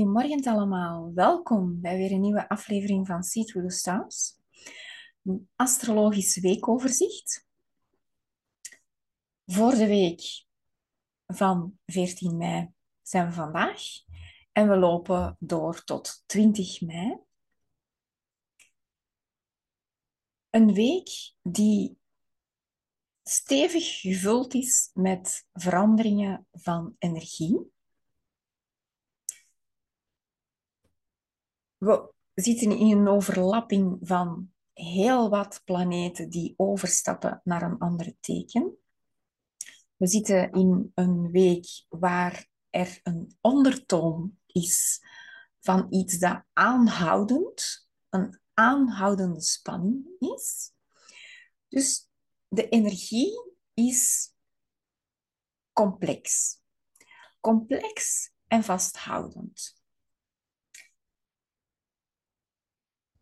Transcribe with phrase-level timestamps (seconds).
[0.00, 1.12] Goedemorgen allemaal.
[1.14, 4.36] Welkom bij weer een nieuwe aflevering van See Through the Stars.
[5.22, 7.46] Een astrologisch weekoverzicht.
[9.46, 10.44] Voor de week
[11.26, 13.82] van 14 mei zijn we vandaag
[14.52, 17.18] en we lopen door tot 20 mei.
[20.50, 21.98] Een week die
[23.22, 27.72] stevig gevuld is met veranderingen van energie.
[31.80, 38.78] We zitten in een overlapping van heel wat planeten die overstappen naar een ander teken.
[39.96, 45.04] We zitten in een week waar er een ondertoon is
[45.60, 50.72] van iets dat aanhoudend, een aanhoudende spanning is.
[51.68, 52.08] Dus
[52.48, 54.32] de energie is
[55.72, 56.56] complex.
[57.40, 59.79] Complex en vasthoudend.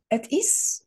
[0.08, 0.82] Het is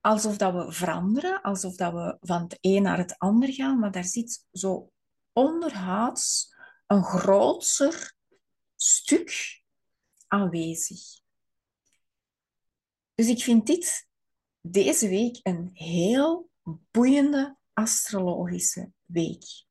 [0.00, 3.92] alsof dat we veranderen, alsof dat we van het een naar het ander gaan, maar
[3.92, 4.92] daar zit zo
[5.32, 6.54] onderhuids
[6.86, 8.14] een groter
[8.76, 9.62] stuk
[10.26, 11.00] aanwezig.
[13.14, 14.08] Dus ik vind dit
[14.60, 16.50] deze week een heel
[16.90, 19.64] boeiende astrologische week.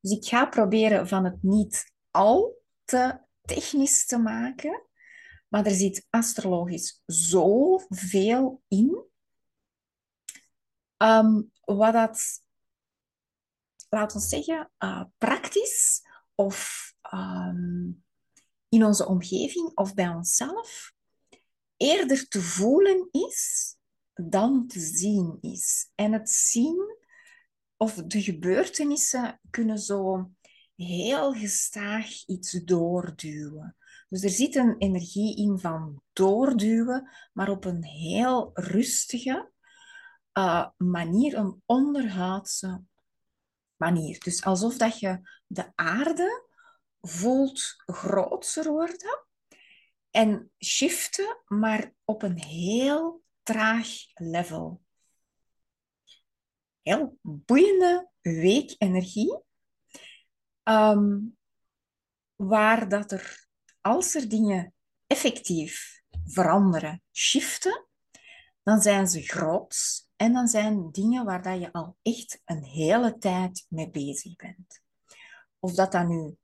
[0.00, 4.86] Dus ik ga proberen van het niet al te technisch te maken,
[5.50, 9.04] maar er zit astrologisch zoveel in.
[10.96, 12.42] Um, wat dat,
[13.88, 16.02] laten we zeggen, uh, praktisch
[16.34, 18.04] of um,
[18.68, 20.92] in onze omgeving of bij onszelf
[21.76, 23.76] eerder te voelen is
[24.14, 25.90] dan te zien is.
[25.94, 26.98] En het zien
[27.76, 30.30] of de gebeurtenissen kunnen zo
[30.74, 33.76] heel gestaag iets doorduwen.
[34.10, 39.50] Dus er zit een energie in van doorduwen, maar op een heel rustige
[40.38, 42.82] uh, manier, een onderhoudse
[43.76, 44.20] manier.
[44.20, 46.46] Dus alsof dat je de aarde
[47.00, 49.26] voelt groter worden
[50.10, 54.82] en shiften, maar op een heel traag level.
[56.82, 59.42] Heel boeiende weekenergie,
[60.62, 61.36] um,
[62.34, 63.48] waar dat er
[63.80, 64.74] als er dingen
[65.06, 67.86] effectief veranderen, shiften,
[68.62, 73.18] dan zijn ze groot en dan zijn dingen waar dat je al echt een hele
[73.18, 74.82] tijd mee bezig bent.
[75.58, 76.36] Of dat dan nu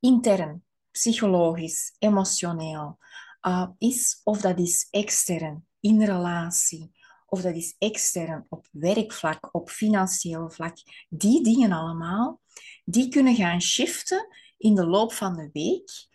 [0.00, 2.98] intern, psychologisch, emotioneel
[3.42, 6.92] uh, is, of dat is extern, in relatie,
[7.26, 10.76] of dat is extern op werkvlak, op financieel vlak.
[11.08, 12.40] Die dingen allemaal,
[12.84, 16.12] die kunnen gaan shiften in de loop van de week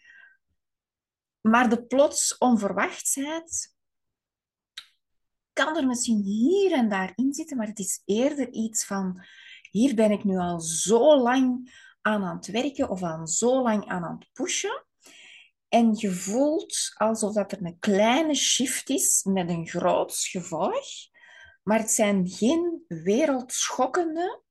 [1.49, 3.75] maar de plots onverwachtheid
[5.53, 9.23] kan er misschien hier en daar in zitten, maar het is eerder iets van:
[9.71, 13.87] hier ben ik nu al zo lang aan aan het werken of aan zo lang
[13.87, 14.85] aan aan het pushen.
[15.67, 20.85] En je voelt alsof dat er een kleine shift is met een groot gevolg.
[21.63, 24.43] Maar het zijn geen wereldschokkende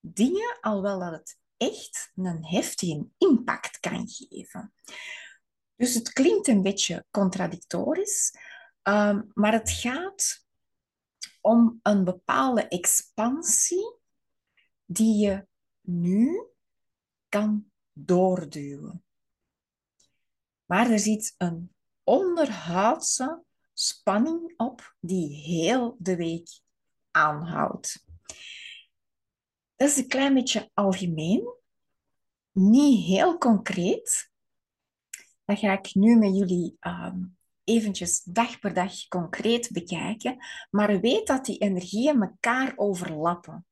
[0.00, 4.72] dingen, alhoewel dat het echt een heftige impact kan geven.
[5.78, 8.34] Dus het klinkt een beetje contradictorisch,
[8.82, 10.46] um, maar het gaat
[11.40, 13.96] om een bepaalde expansie
[14.84, 15.46] die je
[15.80, 16.46] nu
[17.28, 19.04] kan doorduwen.
[20.64, 21.74] Maar er zit een
[22.04, 26.60] onderhoudse spanning op die heel de week
[27.10, 28.04] aanhoudt.
[29.76, 31.54] Dat is een klein beetje algemeen,
[32.52, 34.30] niet heel concreet,
[35.48, 40.36] dat ga ik nu met jullie um, eventjes dag per dag concreet bekijken.
[40.70, 43.66] Maar weet dat die energieën elkaar overlappen.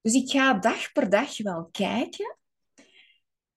[0.00, 2.36] Dus ik ga dag per dag wel kijken.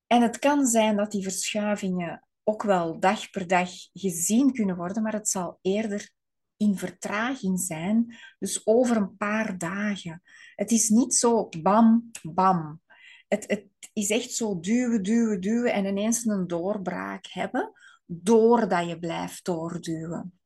[0.07, 5.03] En het kan zijn dat die verschuivingen ook wel dag per dag gezien kunnen worden,
[5.03, 6.09] maar het zal eerder
[6.57, 10.21] in vertraging zijn, dus over een paar dagen.
[10.55, 12.81] Het is niet zo bam, bam.
[13.27, 17.71] Het, het is echt zo duwen, duwen, duwen en ineens een doorbraak hebben,
[18.05, 20.39] doordat je blijft doorduwen.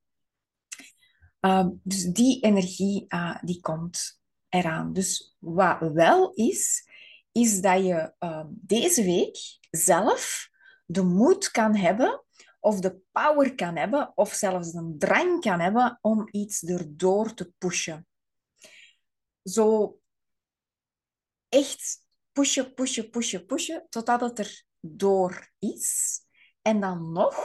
[1.41, 4.93] Uh, dus die energie uh, die komt eraan.
[4.93, 6.89] Dus wat wel is,
[7.31, 9.37] is dat je uh, deze week
[9.69, 10.49] zelf
[10.85, 12.23] de moed kan hebben
[12.59, 17.53] of de power kan hebben of zelfs een drang kan hebben om iets erdoor te
[17.57, 18.07] pushen.
[19.43, 19.99] Zo
[21.49, 22.03] echt
[22.39, 26.19] pushen, pushen, pushen, pushen, totdat het er door is.
[26.61, 27.35] En dan nog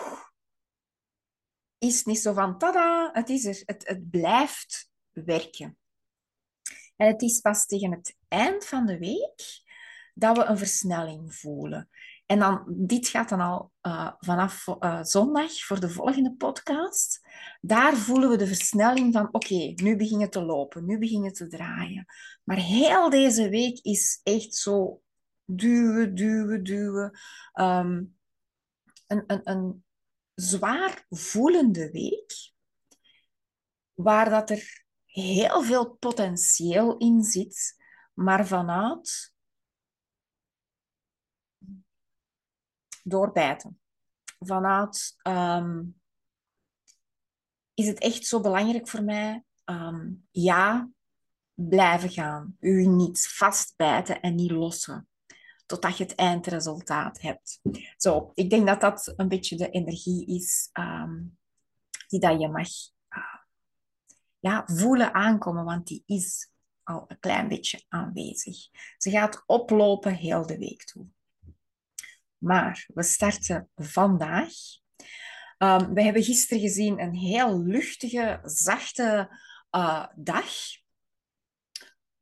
[1.78, 3.62] is het niet zo van tada, het is er.
[3.64, 5.78] Het, het blijft werken.
[6.96, 9.62] En het is pas tegen het eind van de week
[10.14, 11.88] dat we een versnelling voelen.
[12.26, 17.20] En dan, dit gaat dan al uh, vanaf uh, zondag voor de volgende podcast.
[17.60, 21.34] Daar voelen we de versnelling van, oké, nu begint het te lopen, nu begint het
[21.34, 22.06] te draaien.
[22.44, 25.02] Maar heel deze week is echt zo
[25.44, 27.18] duwen, duwen, duwen.
[27.54, 28.16] Um,
[29.06, 29.84] een, een, een
[30.34, 32.52] zwaar voelende week,
[33.94, 37.74] waar dat er heel veel potentieel in zit,
[38.14, 39.33] maar vanuit
[43.04, 43.80] doorbijten.
[44.38, 46.00] Vanuit um,
[47.74, 49.44] is het echt zo belangrijk voor mij?
[49.64, 50.90] Um, ja,
[51.54, 52.56] blijven gaan.
[52.60, 55.08] U niet vastbijten en niet lossen.
[55.66, 57.60] Totdat je het eindresultaat hebt.
[57.96, 61.38] Zo, ik denk dat dat een beetje de energie is um,
[62.08, 62.68] die dat je mag
[63.16, 63.40] uh,
[64.38, 66.50] ja, voelen aankomen, want die is
[66.82, 68.56] al een klein beetje aanwezig.
[68.98, 71.06] Ze gaat oplopen heel de week toe.
[72.44, 74.52] Maar we starten vandaag.
[75.58, 79.38] Um, we hebben gisteren gezien een heel luchtige, zachte
[79.70, 80.52] uh, dag.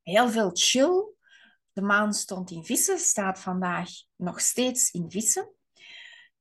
[0.02, 1.14] Heel veel chill.
[1.72, 5.50] De maan stond in vissen, staat vandaag nog steeds in vissen.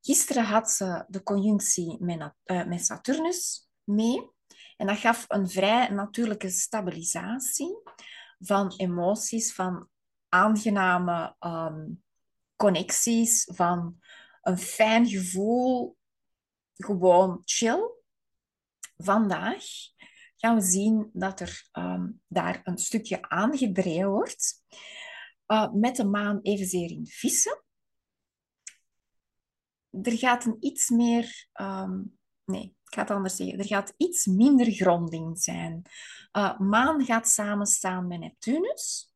[0.02, 4.30] Gisteren had ze de conjunctie met, met Saturnus mee.
[4.78, 7.82] En dat gaf een vrij natuurlijke stabilisatie
[8.40, 9.90] van emoties, van
[10.30, 12.04] aangename um,
[12.62, 14.02] connecties, van
[14.42, 15.98] een fijn gevoel,
[16.74, 17.90] gewoon chill.
[18.98, 19.64] Vandaag
[20.36, 24.64] gaan we zien dat er um, daar een stukje aangedreven wordt.
[25.48, 27.64] Uh, met de maan evenzeer in vissen.
[30.02, 31.48] Er gaat een iets meer...
[31.62, 33.60] Um, nee, ik ga het anders zeggen.
[33.60, 35.82] Er gaat iets minder gronding zijn.
[36.34, 39.11] Uh, maan gaat samenstaan met Neptunus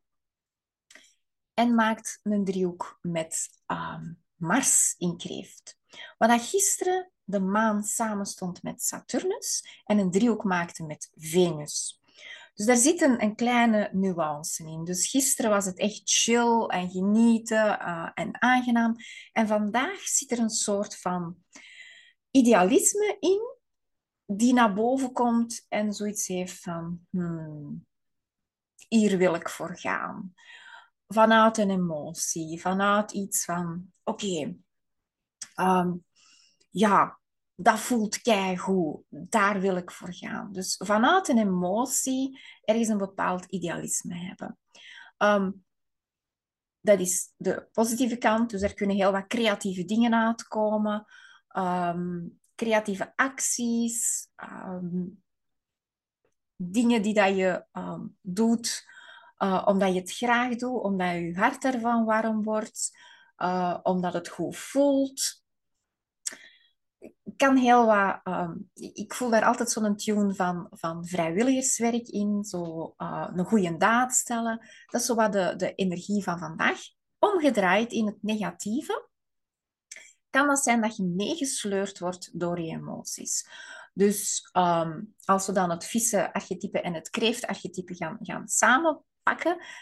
[1.56, 5.78] en maakt een driehoek met um, Mars in kreeft.
[6.18, 12.02] Wat gisteren de maan samenstond met Saturnus en een driehoek maakte met Venus.
[12.54, 14.84] Dus daar zit een, kleine nuance in.
[14.84, 18.96] Dus gisteren was het echt chill en genieten uh, en aangenaam.
[19.31, 21.38] En vandaag zit er een soort van
[22.31, 23.56] idealisme in,
[24.25, 27.86] die naar boven komt en zoiets heeft van, hmm,
[28.88, 30.34] hier wil ik voor gaan
[31.07, 34.56] vanuit een emotie, vanuit iets van, oké,
[35.56, 35.94] ehm,
[36.69, 37.19] ja,
[37.56, 38.19] dat voelt
[38.57, 40.52] goed, daar wil ik voor gaan.
[40.52, 44.57] Dus vanuit een emotie ergens een bepaald idealisme hebben.
[45.18, 45.66] Um,
[46.80, 51.06] dat is de positieve kant, dus er kunnen heel wat creatieve dingen uitkomen,
[51.58, 54.28] um, creatieve acties,
[56.56, 57.66] dingen die dat je
[58.22, 58.86] doet
[59.40, 62.98] uh, omdat je het graag doet, omdat je hart ervan warm wordt,
[63.38, 65.44] uh, omdat het goed voelt.
[67.24, 68.20] Ik kan heel wat...
[68.24, 73.77] Um, ik voel daar altijd zo'n tune van, van vrijwilligerswerk in, zo uh, een goede
[73.77, 74.68] daad stellen.
[74.86, 76.80] Dat is zo wat de, de energie van vandaag.
[77.20, 79.08] Omgedraaid in het negatieve,
[80.30, 83.50] kan dat zijn dat je meegesleurd wordt door je emoties.
[83.94, 89.04] Dus um, als we dan het vissen-archetype en het kreeft-archetype gaan, gaan samen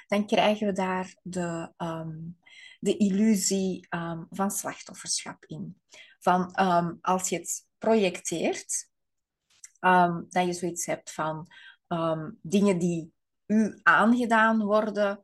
[0.07, 2.37] dan krijgen we daar de, um,
[2.79, 5.81] de illusie um, van slachtofferschap in.
[6.19, 8.91] Van um, als je het projecteert,
[10.29, 11.47] dat je zoiets hebt van
[12.41, 13.13] dingen die
[13.45, 15.23] u aangedaan worden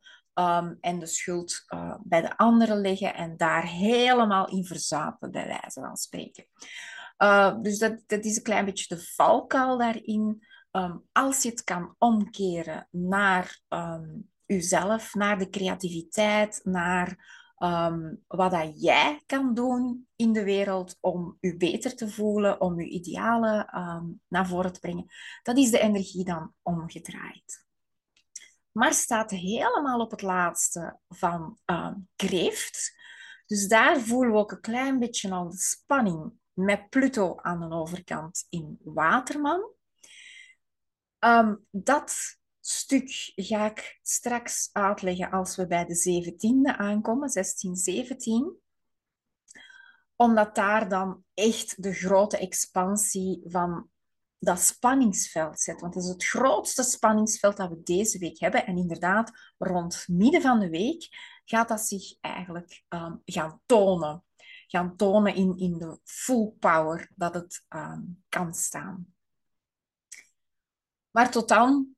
[0.82, 5.82] en de schuld uh, bij de anderen leggen en daar helemaal in verzapen, bij wijze
[5.82, 6.46] van spreken.
[7.18, 10.48] Uh, dus dat, dat is een klein beetje de valkuil daarin.
[10.72, 18.52] Um, als je het kan omkeren naar um, uzelf, naar de creativiteit, naar um, wat
[18.52, 23.70] dat jij kan doen in de wereld om je beter te voelen, om je idealen
[24.28, 25.06] naar voren te brengen,
[25.44, 27.66] dat is de energie dan omgedraaid.
[28.72, 31.58] Mars staat helemaal op het laatste van
[32.16, 32.98] kreeft.
[33.46, 37.76] Dus daar voelen we ook een klein beetje al de spanning met Pluto aan de
[37.76, 39.78] overkant in Waterman.
[41.20, 48.60] Um, dat stuk ga ik straks uitleggen als we bij de 17e aankomen, 16, 17
[50.22, 53.90] omdat daar dan echt de grote expansie van
[54.40, 55.82] dat spanningsveld zit.
[55.82, 58.66] Want dat is het grootste spanningsveld dat we deze week hebben.
[58.66, 61.08] En inderdaad, rond midden van de week
[61.46, 64.24] gaat dat zich eigenlijk um, gaan tonen.
[64.68, 69.14] gaan tonen in, in de full power dat het ehm, kan staan.
[71.12, 71.96] Maar tot dan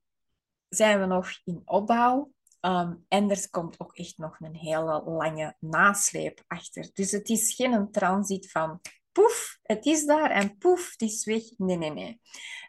[0.68, 2.32] zijn we nog in opbouw.
[2.60, 6.90] Ehm, en er komt ook echt nog een hele lange nasleep achter.
[6.92, 8.80] Dus het is geen transit van
[9.12, 11.42] poef, het is daar en poef, het is weg.
[11.56, 12.20] Nee, nee, nee.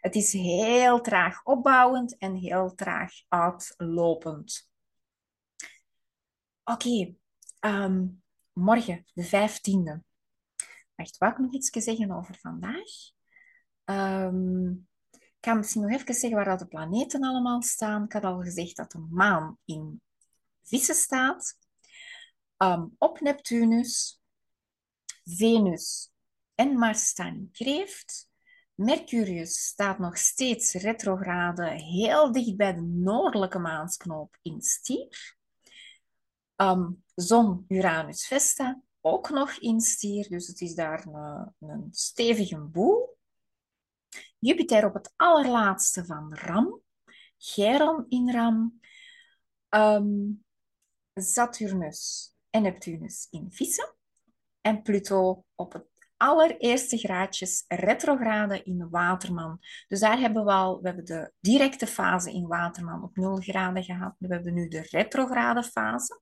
[0.02, 4.72] Het is heel traag opbouwend en heel traag uitlopend.
[6.64, 7.16] Oké,
[7.60, 8.08] ehm,
[8.54, 10.04] morgen, de 15e.
[10.96, 12.92] Wacht, wou ik nog iets zeggen over vandaag?
[13.86, 14.88] Um,
[15.44, 18.04] ik ga misschien nog even zeggen waar de planeten allemaal staan.
[18.04, 20.02] Ik had al gezegd dat de maan in
[20.62, 21.58] vissen staat.
[22.58, 24.22] Ehm, op Neptunus,
[25.24, 26.12] Venus
[26.56, 28.30] en Mars staan in kreeft.
[28.74, 35.36] Mercurius staat nog steeds retrograde heel dicht bij de noordelijke maansknoop in stier.
[36.56, 42.58] Um, Zon, Uranus, Vesta ook nog in stier, dus het is daar een, een stevige
[42.58, 43.18] boel.
[44.44, 46.82] Jupiter op het allerlaatste van Ram,
[47.38, 48.80] Chiron in Ram,
[49.70, 50.44] um,
[51.14, 53.96] Saturnus en Neptunus in Vissen
[54.62, 55.86] en Pluto op het
[56.18, 59.60] allereerste graadjes retrograde in Waterman.
[59.88, 63.84] Dus daar hebben we al, we hebben de directe fase in Waterman op 0 graden
[63.84, 64.16] gehad.
[64.18, 66.22] We hebben nu de retrograde fase.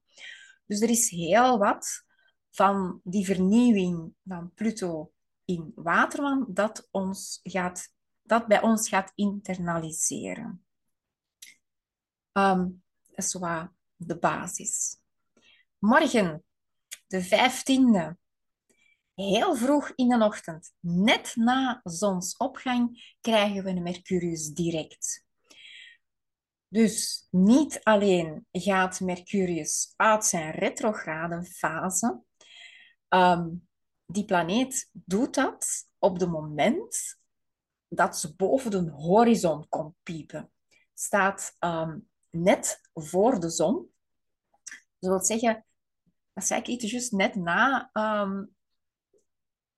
[0.65, 2.05] Dus er is heel wat
[2.51, 5.11] van die vernieuwing van Pluto
[5.45, 7.93] in Waterman dat, ons gaat,
[8.31, 10.65] dat bij ons gaat internaliseren.
[12.31, 14.97] Um, dat is wat de basis.
[15.77, 16.43] Morgen,
[17.07, 18.17] de 15e,
[19.13, 25.25] heel vroeg in de ochtend, net na zonsopgang, krijgen we Mercurius direct.
[26.67, 32.21] Dus niet alleen gaat Mercurius uit zijn retrograde fase,
[33.07, 33.49] ehm,
[34.05, 37.19] die planeet doet dat op het moment
[37.93, 40.51] dat ze boven de horizon komt piepen.
[40.93, 43.91] Staat ehm, net voor de zon.
[44.99, 45.65] Dat wil zeggen,
[46.33, 48.55] dat zei ik iets juist net na um,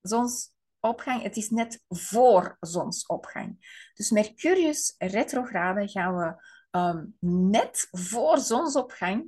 [0.00, 1.22] zonsopgang.
[1.22, 3.80] Het is net voor zonsopgang.
[3.94, 6.44] Dus Mercurius retrograde gaan we
[6.78, 7.16] um,
[7.48, 9.26] net voor zonsopgang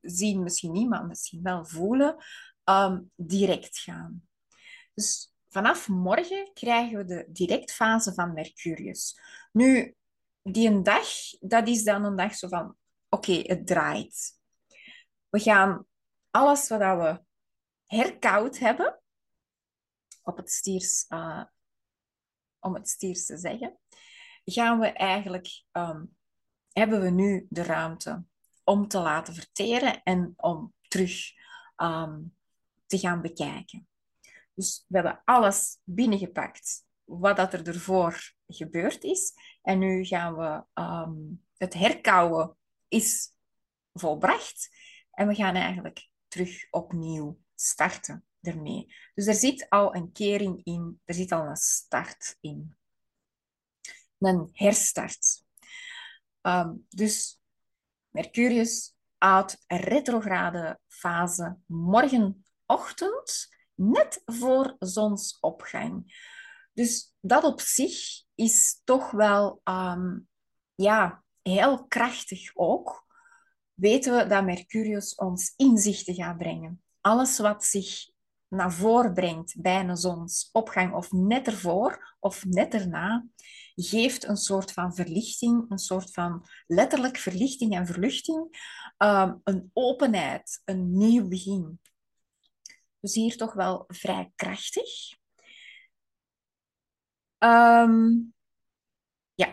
[0.00, 2.16] zien, misschien niet, maar misschien wel voelen,
[3.16, 4.28] direct gaan.
[4.94, 9.20] Dus vanaf morgen krijgen we de directfase van Mercurius.
[9.52, 9.94] Nu,
[10.42, 11.08] die een dag,
[11.40, 12.76] dat is dan een dag zo van,
[13.08, 14.40] oké, het draait.
[15.28, 15.86] We gaan
[16.30, 17.22] alles wat we
[17.86, 19.00] herkoud hebben,
[20.22, 21.44] op het stiers, uh,
[22.58, 23.78] om het stiers te zeggen,
[24.44, 26.16] gaan we eigenlijk um,
[26.72, 28.24] hebben we nu de ruimte
[28.64, 31.32] om te laten verteren en om terug
[31.76, 32.20] ehm,
[32.86, 33.86] te gaan bekijken.
[34.54, 39.32] Dus we hebben alles binnengepakt wat dat er ervoor gebeurd is.
[39.62, 42.56] En nu gaan we um, het herkouwen
[42.88, 43.34] is
[43.92, 44.70] volbracht.
[45.10, 48.94] En we gaan eigenlijk terug opnieuw starten ermee.
[49.14, 52.76] Dus er zit al een kering in, er zit al een start in.
[54.18, 55.44] Een herstart.
[56.42, 57.40] Um, dus
[58.08, 63.48] Mercurius uit retrograde fase morgenochtend,
[63.90, 66.20] net voor zonsopgang.
[66.72, 70.28] Dus dat op zich is toch wel um,
[70.74, 73.06] ja, heel krachtig ook.
[73.74, 76.82] Weten we dat Mercurius ons inzichten gaat brengen.
[77.00, 78.10] Alles wat zich
[78.48, 83.26] naar voren brengt bij een zonsopgang of net ervoor of net erna,
[83.74, 88.38] geeft een soort van verlichting, een soort van letterlijk verlichting en verluchting,
[88.98, 91.80] um, een openheid, een nieuw begin.
[93.02, 95.16] Dus hier toch wel vrij krachtig.
[97.38, 98.34] Um,
[99.34, 99.46] ja,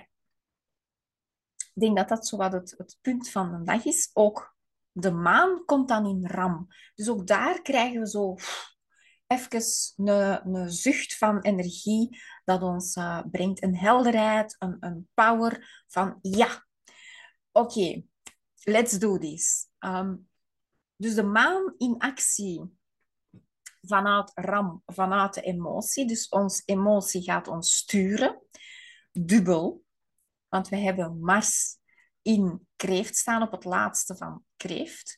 [1.55, 4.09] ik denk dat dat zo wat het, het punt van de dag is.
[4.13, 4.55] Ook
[4.91, 6.67] de maan komt dan in ram.
[6.95, 8.35] Dus ook daar krijgen we zo
[9.27, 9.61] even
[9.95, 13.63] een, een zucht van energie dat ons uh, brengt.
[13.63, 16.65] Een helderheid, een, een power van ja,
[17.51, 18.03] oké,
[18.63, 19.67] let's do this.
[19.79, 20.29] Um,
[20.95, 22.78] dus de maan in actie
[23.81, 26.07] vanuit ram, vanuit de emotie.
[26.07, 28.41] Dus ons emotie gaat ons sturen.
[29.11, 29.83] Dubbel.
[30.47, 31.77] Want we hebben Mars
[32.21, 35.17] in kreeft staan op het laatste van kreeft.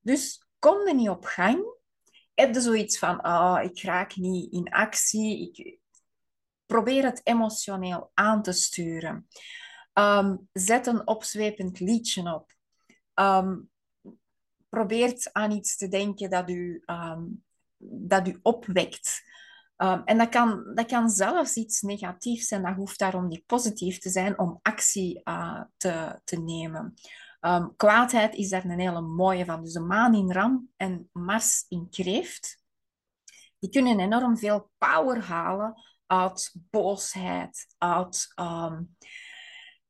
[0.00, 1.76] Dus kom er niet op gang
[2.38, 5.52] heb je zoiets van, oh, ik raak niet in actie.
[5.52, 5.78] Ik
[6.66, 9.28] probeer het emotioneel aan te sturen.
[9.92, 12.52] Um, zet een opzwepend liedje op.
[13.14, 13.70] Um,
[14.68, 17.44] probeert aan iets te denken dat u um,
[17.78, 19.22] dat u opwekt.
[19.76, 22.62] Um, en dat kan, dat kan zelfs iets negatiefs zijn.
[22.62, 26.94] Dat hoeft daarom niet positief te zijn om actie uh, te, te nemen.
[27.40, 29.62] Um, kwaadheid is daar een hele mooie van.
[29.62, 32.62] Dus de maan in ram en Mars in kreeft,
[33.58, 38.96] die kunnen enorm veel power halen uit boosheid, uit um,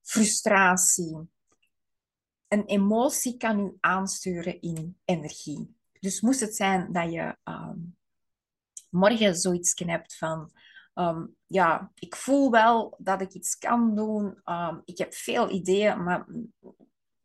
[0.03, 1.29] frustratie.
[2.49, 5.77] Een emotie kan u aansturen in energie.
[6.01, 7.97] Dus moest het zijn dat je um,
[8.91, 10.53] morgen zoiets hebt van...
[10.95, 14.41] Um, ja, ik voel wel dat ik iets kan doen.
[14.45, 16.27] Um, ik heb veel ideeën, maar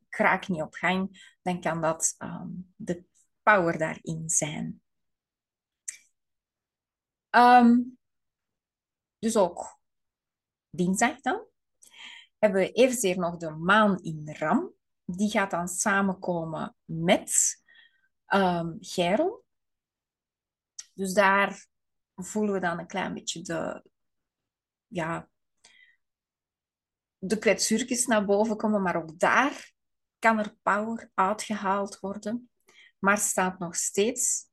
[0.09, 1.35] ik raak niet op gang.
[1.41, 2.15] Dan kan dat
[2.75, 3.03] de
[3.43, 4.81] power daarin zijn.
[9.19, 9.79] dus ook
[10.69, 11.45] dinsdag dan
[12.43, 14.73] hebben we evenzeer nog de maan in Ram.
[15.05, 17.62] Die gaat dan samenkomen met
[18.35, 18.77] um,
[20.93, 21.65] Dus daar
[22.15, 23.83] voelen we dan een klein beetje de,
[24.87, 25.29] ja,
[27.17, 27.37] de
[28.05, 29.71] naar boven komen, maar ook daar
[30.19, 32.49] kan er power uitgehaald worden.
[32.99, 34.47] Maar staat nog steeds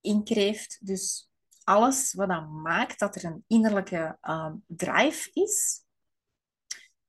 [0.00, 0.86] in kreeft.
[0.86, 1.30] Dus
[1.64, 5.84] alles wat dan maakt dat er een innerlijke uh, drive is,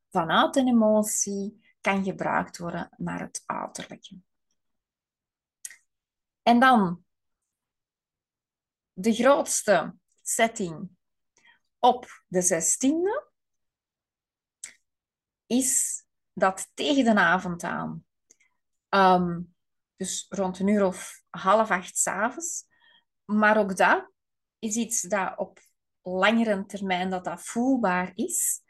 [0.09, 4.19] vanuit een emotie, kan gebruikt worden naar het uiterlijke.
[6.41, 7.03] En dan
[8.93, 10.89] de grootste setting
[11.79, 13.29] op de 16e
[15.45, 18.05] is dat tegen de avond aan,
[18.89, 19.41] ehm,
[19.95, 22.65] dus rond een uur of half acht s'avonds,
[23.25, 24.11] maar ook dat
[24.59, 25.59] is iets dat op
[26.01, 28.61] langere termijn dat dat voelbaar is,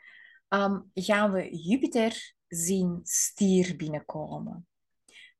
[0.50, 4.68] um, gaan we Jupiter zien stier binnenkomen.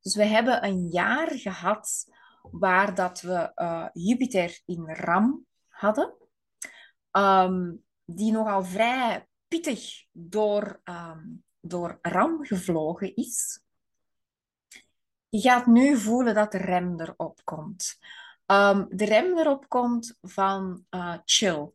[0.02, 2.06] Dus we hebben een jaar gehad
[2.42, 6.14] waar dat we uh, Jupiter in Ram hadden,
[7.12, 13.62] um, die nogal vrij pittig door, um, door Ram gevlogen is.
[15.30, 18.00] Je gaat nu voelen dat de rem erop komt.
[18.46, 21.72] Um, de rem erop komt van uh, chill.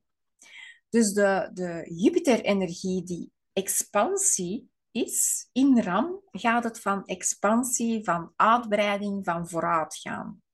[0.89, 9.25] Dus de, de Jupiter-energie die expansie is, in Ram gaat het van expansie, van uitbreiding,
[9.25, 10.45] van vooruitgaan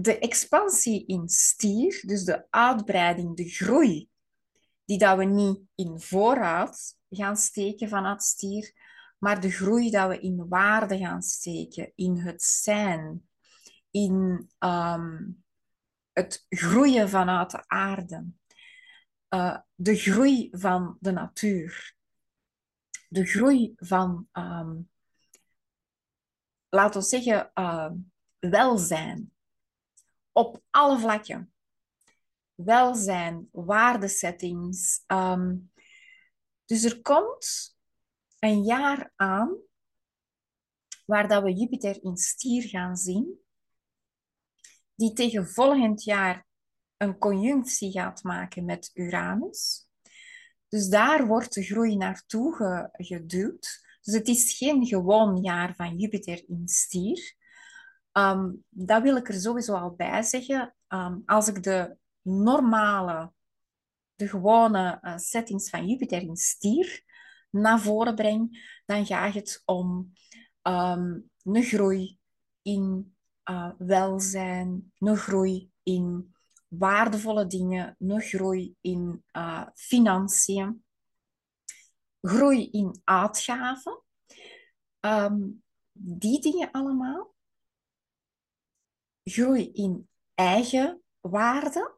[0.00, 4.08] de expansie in stier, dus de uitbreiding, de groei,
[4.84, 8.72] die dat we niet in voorraad gaan steken vanuit stier,
[9.18, 13.28] maar de groei dat we in waarde gaan steken, in het zijn,
[13.90, 15.44] in um,
[16.12, 18.26] het groeien vanuit de aarde,
[19.30, 21.94] uh, de groei van de natuur,
[23.08, 24.90] de groei van, um,
[26.68, 27.90] laten we zeggen, uh,
[28.38, 29.32] welzijn
[30.38, 31.52] op alle vlakken.
[32.54, 35.04] Welzijn, waardesettings.
[35.06, 35.72] Um,
[36.64, 37.76] dus er komt
[38.38, 39.56] een jaar aan
[41.04, 43.40] waar dat we Jupiter in stier gaan zien,
[44.94, 46.46] die tegen volgend jaar
[46.96, 49.88] een conjunctie gaat maken met Uranus.
[50.68, 53.86] Dus daar wordt de groei naartoe geduwd.
[54.00, 57.36] Dus het is geen gewoon jaar van Jupiter in stier.
[58.18, 60.74] Um, dat wil ik er sowieso al bij zeggen.
[60.88, 63.32] Um, als ik de normale,
[64.14, 67.02] de gewone uh, settings van Jupiter in stier
[67.50, 70.12] naar voren breng, dan gaat het om
[70.62, 72.18] um, een groei
[72.62, 73.16] in
[73.50, 76.34] uh, welzijn, een groei in
[76.68, 80.84] waardevolle dingen, een groei in uh, financiën,
[82.20, 84.02] groei in uitgaven.
[85.92, 87.36] Die dingen allemaal
[89.28, 91.96] groei in eigen waarde,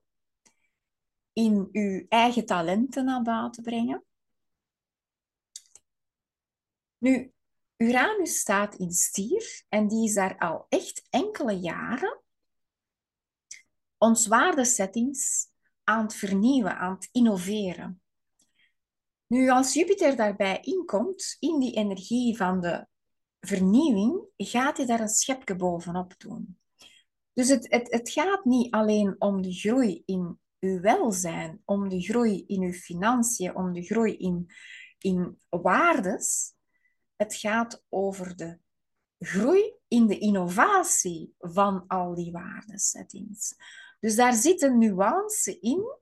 [1.32, 4.04] in uw eigen talenten naar buiten brengen.
[6.98, 7.32] Nu,
[7.76, 12.22] Uranus staat in stier en die is daar al echt enkele jaren
[13.98, 15.48] ons waardesettings
[15.84, 18.02] aan het vernieuwen, aan het innoveren.
[19.26, 22.86] Nu, als Jupiter daarbij inkomt, in die energie van de
[23.40, 26.59] vernieuwing, gaat hij daar een schepje bovenop doen.
[27.32, 32.00] Dus het, het, het gaat niet alleen om de groei in uw welzijn, om de
[32.00, 34.50] groei in uw financiën, om de groei in,
[34.98, 36.54] in waardes.
[37.16, 38.58] Het gaat over de
[39.18, 43.54] groei in de innovatie van al die waardesettings.
[44.00, 45.98] Dus daar zit een nuance in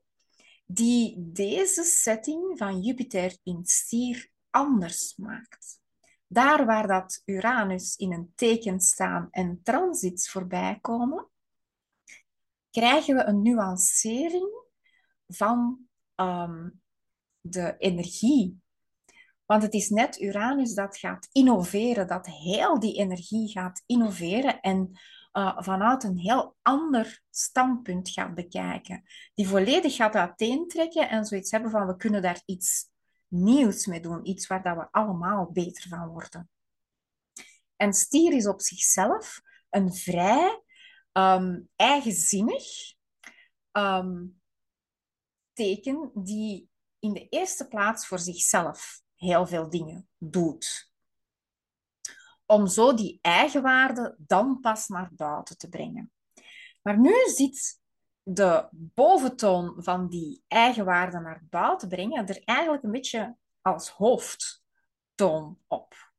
[0.65, 5.78] die deze setting van Jupiter in stier anders maakt.
[6.31, 11.29] Daar waar dat Uranus in een teken staan en transits voorbij komen,
[12.71, 14.49] krijgen we een nuancering
[15.27, 15.79] van
[16.15, 16.69] ehm,
[17.41, 18.61] de energie.
[19.45, 24.91] Want het is net Uranus dat gaat innoveren, dat heel die energie gaat innoveren en
[25.33, 29.03] uh, vanuit een heel ander standpunt gaat bekijken.
[29.33, 32.89] Die volledig gaat uiteentrekken en zoiets hebben van we kunnen daar iets
[33.29, 34.27] nieuws mee doen.
[34.27, 36.49] Iets waar dat we allemaal beter van worden.
[37.75, 40.63] En stier is op zichzelf een vrij
[41.11, 42.93] um, eigenzinnig
[43.71, 44.41] um,
[45.53, 50.91] teken die in de eerste plaats voor zichzelf heel veel dingen doet.
[52.45, 56.11] Om zo die eigenwaarde dan pas naar buiten te brengen.
[56.81, 57.78] Maar nu zit
[58.33, 66.11] de boventoon van die eigenwaarde naar buiten brengen er eigenlijk een beetje als hoofdtoon op.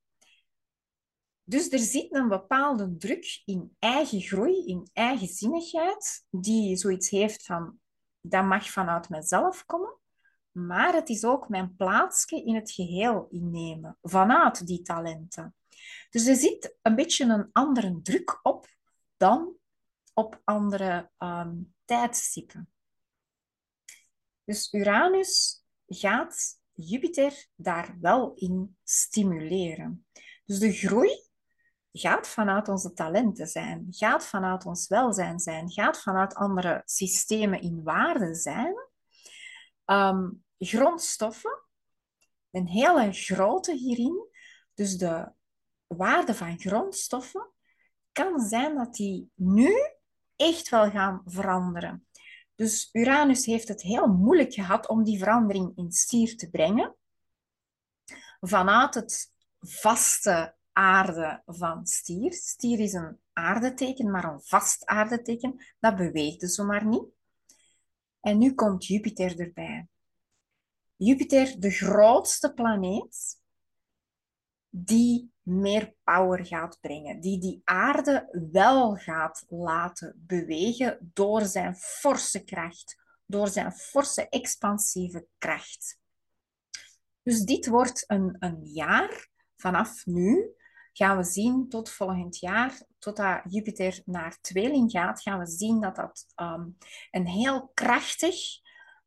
[1.44, 7.78] Dus er zit een bepaalde druk in eigen groei, in eigenzinnigheid, die zoiets heeft van,
[8.20, 9.96] dat mag vanuit mezelf komen,
[10.50, 15.54] maar het is ook mijn plaatsje in het geheel innemen, vanuit die talenten.
[16.10, 18.66] Dus er zit een beetje een andere druk op
[19.16, 19.58] dan
[20.14, 22.72] op andere um, tijdstippen.
[24.44, 30.06] Dus Uranus gaat Jupiter daar wel in stimuleren.
[30.44, 31.28] Dus de groei
[31.92, 37.82] gaat vanuit onze talenten zijn, gaat vanuit ons welzijn zijn, gaat vanuit andere systemen in
[37.82, 38.74] waarde zijn.
[39.84, 41.62] Um, grondstoffen,
[42.50, 44.28] een hele grote hierin,
[44.74, 45.32] dus de
[45.86, 47.50] waarde van grondstoffen,
[48.12, 49.98] kan zijn dat die nu
[50.40, 52.06] echt wel gaan veranderen.
[52.54, 56.94] Dus Uranus heeft het heel moeilijk gehad om die verandering in stier te brengen.
[58.40, 62.32] Vanuit het vaste aarde van stier.
[62.32, 65.64] Stier is een aardeteken, maar een vast aardeteken.
[65.78, 67.04] Dat beweegt dus zomaar niet.
[68.20, 69.86] En nu komt Jupiter erbij.
[70.96, 73.40] Jupiter, de grootste planeet,
[74.68, 82.44] die meer power gaat brengen, die die aarde wel gaat laten bewegen door zijn forse
[82.44, 85.98] kracht, door zijn forse expansieve kracht.
[87.22, 90.54] Dus dit wordt een, een jaar vanaf nu.
[90.92, 95.96] Gaan we zien tot volgend jaar, totdat Jupiter naar tweeling gaat, gaan we zien dat
[95.96, 96.68] dat ehm,
[97.10, 98.36] een heel krachtig,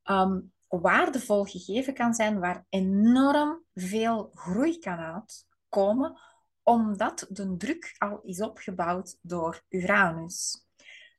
[0.04, 6.20] um, waardevol gegeven kan zijn, waar enorm veel groei kan uitkomen,
[6.64, 10.66] omdat de druk al is opgebouwd door Uranus.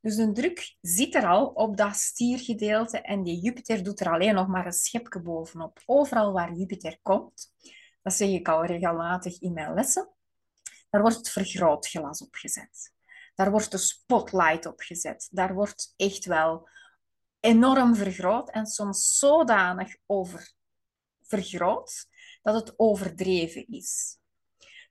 [0.00, 4.34] Dus de druk zit er al op dat stiergedeelte en die Jupiter doet er alleen
[4.34, 5.82] nog maar een schepje bovenop.
[5.86, 7.52] Overal waar Jupiter komt,
[8.02, 10.08] dat zeg ik al regelmatig in mijn lessen,
[10.90, 12.92] daar wordt het vergrootglas opgezet.
[13.34, 15.28] Daar wordt de spotlight opgezet.
[15.30, 16.68] Daar wordt echt wel
[17.40, 20.52] enorm vergroot en soms zodanig over
[21.22, 22.06] vergroot
[22.42, 24.18] dat het overdreven is.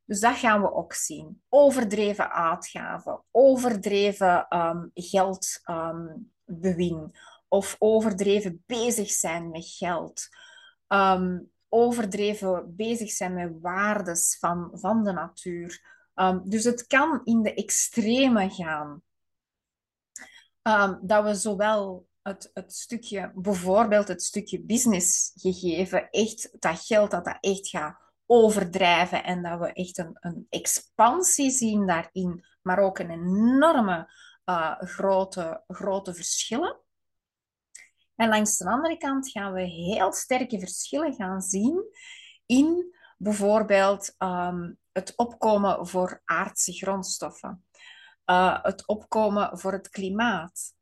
[0.05, 1.41] Dus dat gaan we ook zien.
[1.49, 6.13] Overdreven uitgaven, overdreven um, geldbewin
[6.97, 7.11] um,
[7.47, 10.27] of overdreven bezig zijn met geld.
[10.87, 15.81] Um, overdreven bezig zijn met waardes van, van de natuur.
[16.43, 19.01] dus het kan in de extreme gaan.
[21.01, 27.25] dat we zowel het, het stukje, bijvoorbeeld het stukje business gegeven, echt dat geld dat
[27.25, 28.02] dat echt gaat
[28.33, 34.11] overdrijven en dat we echt een, een expansie zien daarin, maar ook een enorme
[34.45, 36.79] uh, grote, grote verschillen.
[38.15, 41.83] En langs de andere kant gaan we heel sterke verschillen gaan zien
[42.45, 47.65] in bijvoorbeeld um, het opkomen voor aardse grondstoffen,
[48.25, 50.73] uh, het opkomen voor het klimaat.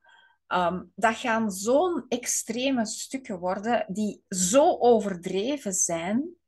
[0.48, 6.40] Um, dat gaan zo'n extreme stukken worden die zo overdreven zijn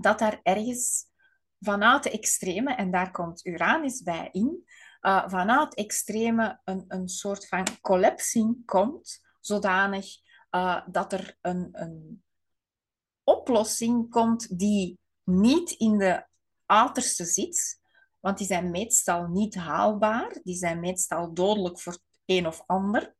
[0.00, 1.08] dat daar ergens
[1.60, 4.64] vanuit de extreme, en daar komt Uranus bij in,
[5.02, 10.06] uh, vanuit extreme een, een soort van collapsing komt, zodanig
[10.50, 12.22] uh, dat er een, een
[13.24, 16.26] oplossing komt die niet in de
[16.66, 17.80] uiterste zit,
[18.20, 23.14] want die zijn meestal niet haalbaar, die zijn meestal dodelijk voor een of ander.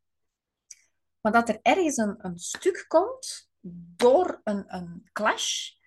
[1.20, 3.48] Maar dat er ergens een, een stuk komt
[3.96, 5.78] door een, een clash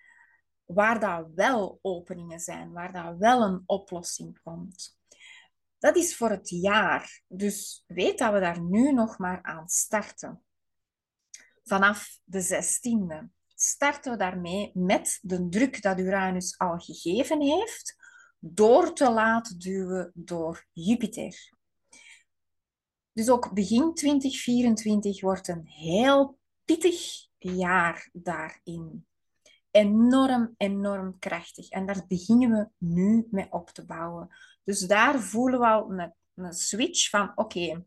[0.64, 4.98] waar daar wel openingen zijn, waar daar wel een oplossing komt.
[5.78, 7.22] Dat is voor het jaar.
[7.28, 10.42] Dus weet dat we daar nu nog maar aan starten.
[11.64, 17.96] Vanaf de 16e starten we daarmee met de druk dat Uranus al gegeven heeft,
[18.38, 21.52] door te laten duwen door Jupiter.
[23.12, 29.06] Dus ook begin 2024 wordt een heel pittig jaar daarin.
[29.74, 31.68] Enorm, enorm krachtig.
[31.68, 34.28] En daar beginnen we nu mee op te bouwen.
[34.64, 37.84] Dus daar voelen we al een, een switch van, oké,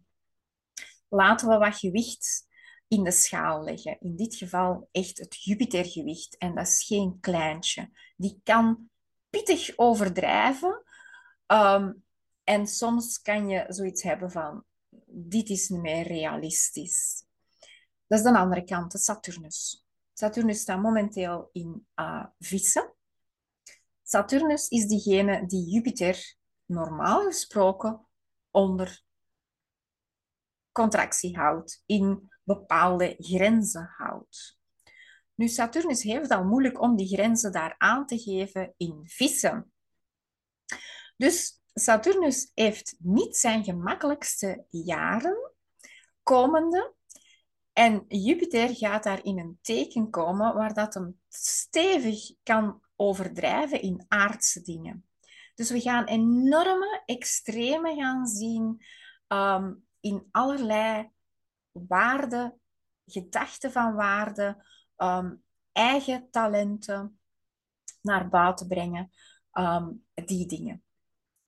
[1.09, 2.47] laten we wat gewicht
[2.87, 3.99] in de schaal leggen.
[3.99, 6.37] In dit geval echt het Jupitergewicht.
[6.37, 7.89] En dat is geen kleintje.
[8.15, 8.89] Die kan
[9.29, 10.83] pittig overdrijven.
[11.45, 11.93] Ehm,
[12.43, 14.63] en soms kan je zoiets hebben van,
[15.05, 17.25] dit is niet meer realistisch.
[18.07, 19.86] Dat is de andere kant, de Saturnus.
[20.17, 22.93] Saturnus staat momenteel in uh, Vissen.
[24.03, 26.17] Saturnus is diegene die Jupiter
[26.65, 28.07] normaal gesproken
[28.51, 29.03] onder
[30.71, 34.59] contractie houdt, in bepaalde grenzen houdt.
[35.35, 39.71] Nu, Saturnus heeft al moeilijk om die grenzen daar aan te geven in vissen.
[41.17, 45.51] Dus Saturnus heeft niet zijn gemakkelijkste jaren
[46.23, 46.95] komende.
[47.77, 54.05] En Jupiter gaat daar in een teken komen waar dat hem stevig kan overdrijven in
[54.07, 55.07] aardse dingen.
[55.55, 58.85] Dus we gaan enorme extreme gaan zien
[59.27, 61.09] ehm, in allerlei
[61.71, 62.59] waarden,
[63.05, 65.35] gedachten van waarde, ehm,
[65.71, 67.19] eigen talenten
[68.01, 69.11] naar buiten brengen,
[69.51, 70.83] ehm, die dingen.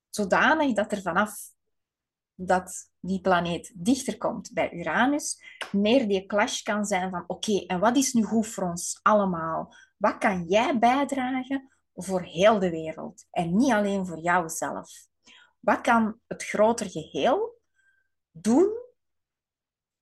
[0.09, 1.51] Zodanig dat er vanaf
[2.41, 7.79] dat die planeet dichter komt bij Uranus, meer die clash kan zijn van oké, en
[7.79, 9.75] wat is nu goed voor ons allemaal?
[9.97, 15.07] Wat kan jij bijdragen voor heel de wereld en niet alleen voor jouzelf?
[15.59, 17.61] Wat kan het groter geheel
[18.31, 18.69] doen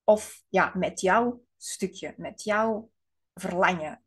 [0.04, 2.92] of ja, met jouw stukje, met jouw
[3.34, 4.04] verlangen?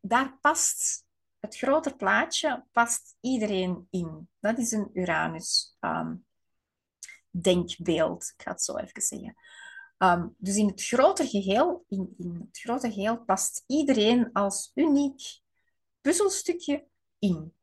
[0.00, 1.04] Daar past
[1.38, 4.28] het groter plaatje, past iedereen in.
[4.40, 5.76] Dat is een Uranus.
[5.80, 6.14] Ehm,
[7.30, 9.36] denkbeeld, ik ga het zo even zeggen.
[9.98, 15.40] Ehm, dus in het grote geheel, in, in het grote geheel past iedereen als uniek
[16.00, 16.86] puzzelstukje
[17.18, 17.54] in.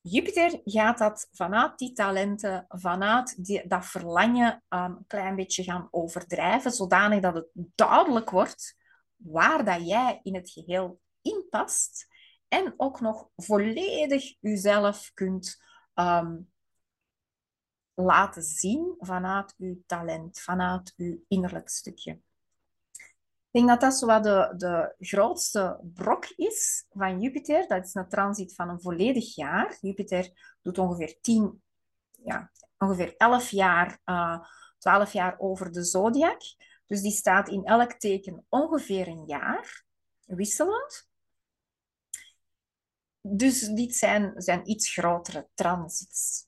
[0.00, 5.88] Jupiter gaat dat vanuit die talenten, vanuit die, dat verlangen um, een klein beetje gaan
[5.90, 8.76] overdrijven, zodanig dat het duidelijk wordt
[9.16, 12.06] waar dat jij in het geheel in past
[12.48, 15.62] en ook nog volledig jezelf kunt
[15.94, 16.50] um,
[18.04, 22.20] laten zien vanuit uw talent, vanuit uw innerlijk stukje.
[23.50, 27.66] Ik denk dat dat zo de, de grootste brok is van Jupiter.
[27.68, 29.78] Dat is een transit van een volledig jaar.
[29.80, 31.62] Jupiter doet ongeveer 10,
[32.24, 34.40] ja, ongeveer 11 jaar, uh, eh,
[34.78, 36.40] 12 jaar over de zodiac.
[36.86, 39.84] Dus die staat in elk teken ongeveer een jaar,
[40.24, 41.08] wisselend.
[43.20, 46.46] Dus dit zijn, zijn iets grotere transits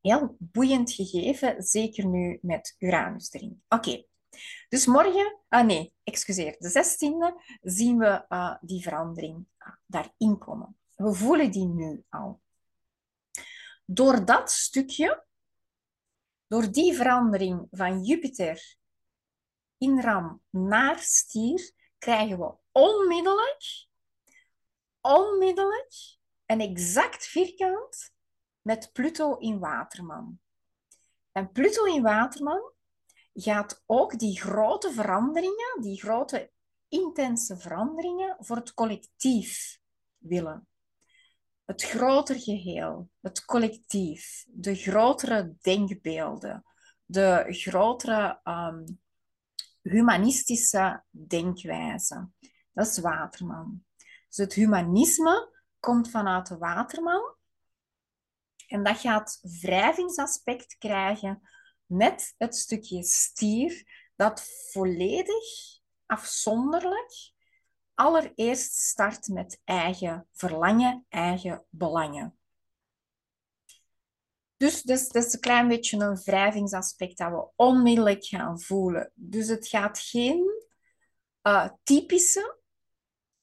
[0.00, 3.62] heel boeiend gegeven, zeker nu met Uranus erin.
[3.68, 4.04] Oké,
[4.68, 10.78] dus morgen, ah nee, excuseer, de 16e zien we uh, die verandering uh, daarin komen.
[10.94, 12.40] We voelen die nu al.
[13.84, 15.24] Door dat stukje,
[16.46, 18.76] door die verandering van Jupiter
[19.78, 23.86] in ram naar stier, krijgen we onmiddellijk,
[25.00, 25.94] onmiddellijk
[26.46, 28.12] een exact vierkant
[28.62, 30.40] met Pluto in Waterman.
[31.32, 32.72] En Pluto in Waterman
[33.32, 36.50] gaat ook die grote veranderingen, die grote
[36.88, 39.78] intense veranderingen voor het collectief
[40.18, 40.68] willen.
[41.64, 46.64] Het groter geheel, het collectief, de grotere denkbeelden,
[47.04, 49.00] de grotere um,
[49.82, 52.28] humanistische denkwijze.
[52.72, 53.84] Dat is Waterman.
[54.28, 57.34] Dus het humanisme komt vanuit de Waterman
[58.70, 61.48] en dat gaat wrijvingsaspect krijgen
[61.86, 63.84] met het stukje stier
[64.16, 65.44] dat volledig
[66.06, 67.32] afzonderlijk
[67.94, 72.38] allereerst start met eigen verlangen, eigen belangen.
[74.56, 79.12] Dus dat is, is een klein beetje een wrijvingsaspect dat we onmiddellijk gaan voelen.
[79.14, 80.64] Dus het gaat geen
[81.42, 82.58] uh, typische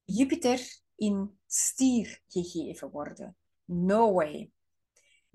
[0.04, 3.38] Jupiter in stier gegeven worden.
[3.66, 4.52] No way.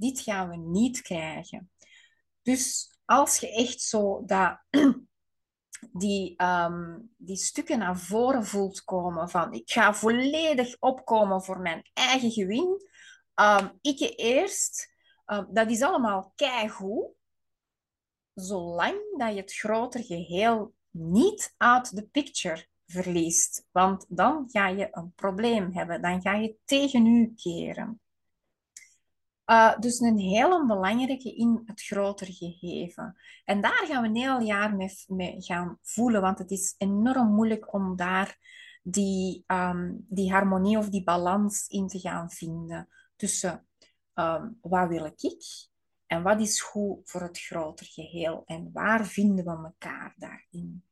[0.03, 1.71] Dit gaan we niet krijgen.
[2.43, 4.59] Dus als je echt zo dat,
[5.93, 11.91] die, ehm, die stukken naar voren voelt komen van ik ga volledig opkomen voor mijn
[11.93, 12.91] eigen gewin,
[13.35, 14.95] um, ik eerst,
[15.27, 17.11] um, dat is allemaal keigoed,
[18.35, 24.88] zolang dat je het groter geheel niet uit de picture verliest, want dan ga je
[24.91, 28.01] een probleem hebben, dan ga je tegen u keren.
[29.53, 33.17] Uh, dus een hele belangrijke in het grotere gegeven.
[33.45, 37.35] En daar gaan we een heel jaar mee, mee gaan voelen, want het is enorm
[37.35, 38.38] moeilijk om daar
[38.83, 43.67] die, um, die harmonie of die balans in te gaan vinden tussen
[44.15, 45.69] um, wat wil ik
[46.07, 50.85] en wat is goed voor het groter geheel en waar vinden we elkaar daarin.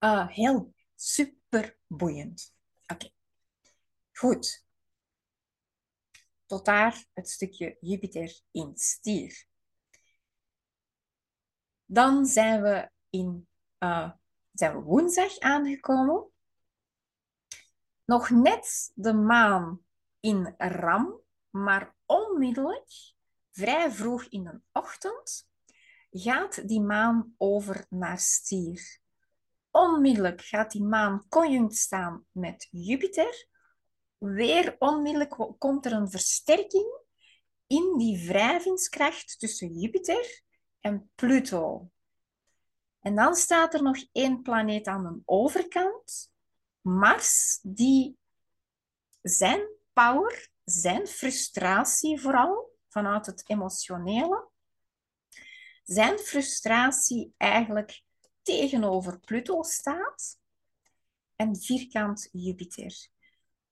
[0.00, 2.54] Uh, heel super boeiend.
[2.86, 3.10] Oké,
[4.12, 4.64] goed.
[6.52, 9.44] Tot daar het stukje Jupiter in stier.
[11.84, 14.10] Dan zijn we, in, uh,
[14.52, 16.30] zijn we woensdag aangekomen.
[18.04, 19.80] Nog net de maan
[20.20, 23.14] in Ram, maar onmiddellijk,
[23.50, 25.48] vrij vroeg in de ochtend,
[26.10, 28.98] gaat die maan over naar stier.
[29.70, 33.50] Onmiddellijk gaat die maan conjunct staan met Jupiter
[34.22, 37.00] weer onmiddellijk komt er een versterking
[37.66, 40.42] in die wrijvingskracht tussen Jupiter
[40.80, 41.90] en Pluto.
[43.00, 46.32] En dan staat er nog één planeet aan de overkant,
[46.80, 48.18] Mars, die
[49.22, 54.48] zijn power, zijn frustratie vooral, vanuit het emotionele,
[55.82, 58.02] zijn frustratie eigenlijk
[58.42, 60.38] tegenover Pluto staat
[61.36, 63.10] en vierkant Jupiter.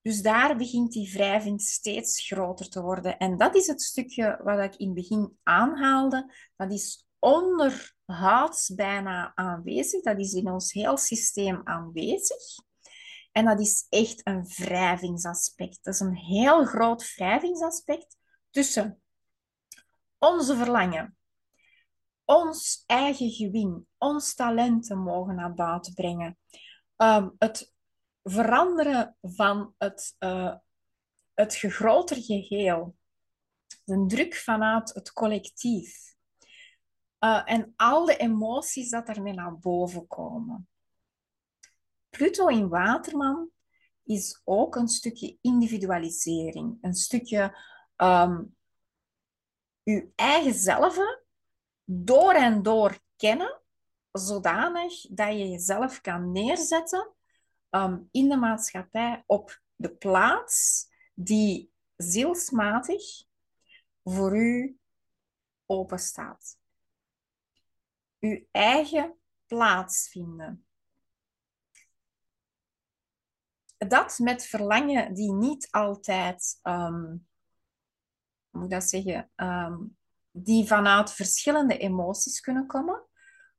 [0.03, 3.19] Dus daar begint die wrijving steeds groter te worden.
[3.19, 6.35] En dat is het stukje wat ik in het begin aanhaalde.
[6.57, 10.03] Dat is onderhuids bijna aanwezig.
[10.03, 12.43] Dat is in ons heel systeem aanwezig.
[13.33, 15.79] En dat is echt een wrijvingsaspect.
[15.83, 18.17] Dat is een heel groot wrijvingsaspect
[18.51, 19.03] tussen
[20.19, 21.17] onze verlangen,
[22.25, 26.39] ons eigen gewin, ons talenten mogen naar buiten brengen,
[26.97, 27.73] um, het
[28.31, 30.55] veranderen van het, uh,
[31.35, 32.97] het groter geheel,
[33.85, 36.15] de druk vanuit het collectief.
[37.21, 40.69] Uh, en al de emoties dat ermee naar boven komen.
[42.11, 43.51] Pluto in Waterman
[44.05, 47.59] is ook een stukje individualisering, een stukje
[47.97, 48.57] um,
[49.85, 50.99] uw eigen zelf
[51.85, 53.61] door en door kennen,
[54.13, 57.15] zodanig dat je jezelf kan neerzetten
[57.71, 63.03] um, in de maatschappij op de plaats die zielsmatig
[64.05, 64.79] voor u
[65.67, 66.59] openstaat.
[68.21, 70.65] Uw eigen plaats vinden.
[73.77, 77.27] Dat met verlangen die niet altijd, um,
[78.51, 79.97] hoe moet dat zeggen, um,
[80.31, 83.10] die vanuit verschillende emoties kunnen komen.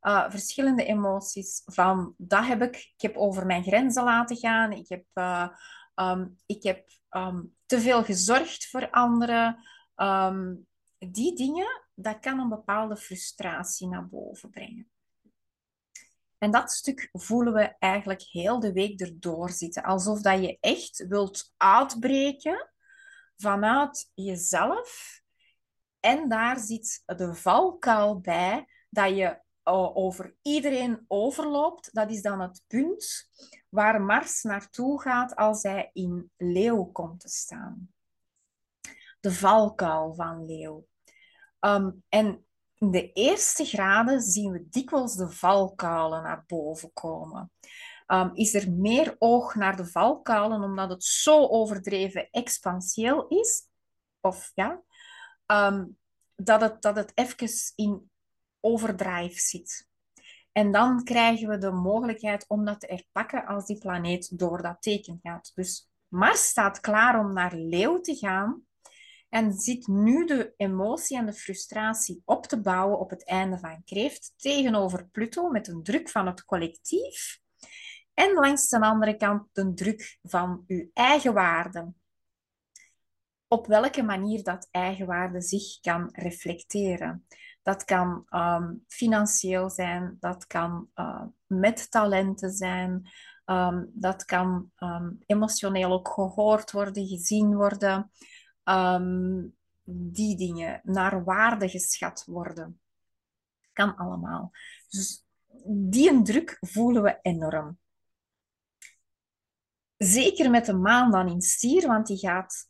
[0.01, 4.89] Uh, verschillende emoties van dat heb ik, ik heb over mijn grenzen laten gaan, ik
[4.89, 5.49] heb, uh,
[5.95, 9.57] um, ik heb um, te veel gezorgd voor anderen.
[9.95, 14.91] Um, die dingen, dat kan een bepaalde frustratie naar boven brengen.
[16.37, 19.83] En dat stuk voelen we eigenlijk heel de week erdoor zitten.
[19.83, 22.69] Alsof dat je echt wilt uitbreken
[23.37, 25.21] vanuit jezelf.
[25.99, 32.63] En daar zit de valkuil bij dat je over iedereen overloopt, dat is dan het
[32.67, 33.29] punt
[33.69, 37.93] waar Mars naartoe gaat als hij in Leeuw komt te staan.
[39.19, 40.87] De valkuil van Leeuw.
[41.59, 42.45] Um, en
[42.77, 47.51] in de eerste graden zien we dikwijls de valkuilen naar boven komen.
[48.07, 53.67] Um, is er meer oog naar de valkuilen omdat het zo overdreven expansieel is?
[54.19, 54.81] Of ja,
[55.45, 55.97] um,
[56.35, 58.10] dat, het, dat het even in
[58.61, 59.89] overdrive zit.
[60.51, 64.81] En dan krijgen we de mogelijkheid om dat te herpakken als die planeet door dat
[64.81, 65.51] teken gaat.
[65.55, 68.65] Dus Mars staat klaar om naar Leeuw te gaan
[69.29, 73.83] en zit nu de emotie en de frustratie op te bouwen op het einde van
[73.83, 77.39] Kreeft tegenover Pluto met een druk van het collectief
[78.13, 81.95] en langs de andere kant de druk van uw eigen waarden.
[83.47, 87.27] Op welke manier dat eigenwaarde zich kan reflecteren.
[87.61, 93.09] Dat kan um, financieel zijn, dat kan uh, met talenten zijn,
[93.45, 98.11] um, dat kan um, emotioneel ook gehoord worden, gezien worden.
[99.83, 102.79] die dingen naar waarde geschat worden.
[103.73, 104.51] Kan allemaal.
[104.89, 105.25] Dus
[105.65, 107.79] die druk voelen we enorm.
[109.97, 112.69] Zeker met de maan dan in stier, want die gaat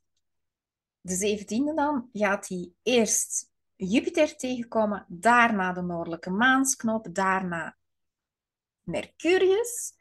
[1.02, 3.51] de 17e dan, gaat die eerst
[3.84, 7.78] Jupiter tegenkomen, daarna de noordelijke maansknop, daarna
[8.84, 9.94] Mercurius.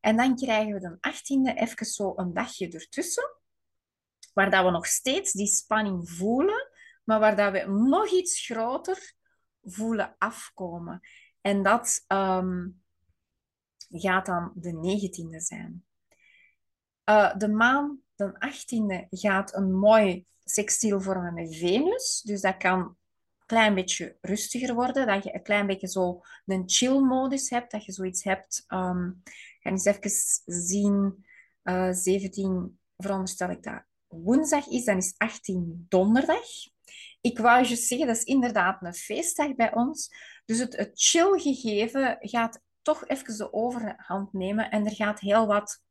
[0.00, 3.36] En dan krijgen we de 18e even zo een dagje ertussen,
[4.32, 6.70] waar dat we nog steeds die spanning voelen,
[7.04, 9.14] maar waar dat we nog iets groter
[9.62, 11.00] voelen afkomen.
[11.40, 12.68] En dat ehm,
[13.88, 15.84] gaat dan de 19e zijn.
[17.04, 22.22] Uh, de maan, de 18e, gaat een mooi sextiel vormen met Venus.
[22.24, 22.96] Dus dat kan een
[23.46, 25.06] klein beetje rustiger worden.
[25.06, 27.70] Dat je een klein beetje zo een chill-modus hebt.
[27.70, 28.64] Dat je zoiets hebt.
[28.68, 29.22] Um,
[29.60, 30.10] ga eens even
[30.44, 31.24] zien.
[31.62, 34.84] Uh, 17, veronderstel ik dat woensdag is.
[34.84, 36.46] Dan is 18 donderdag.
[37.20, 40.10] Ik wou je zeggen, dat is inderdaad een feestdag bij ons.
[40.44, 44.70] Dus het, het chill gegeven gaat toch even de overhand nemen.
[44.70, 45.82] En er gaat heel wat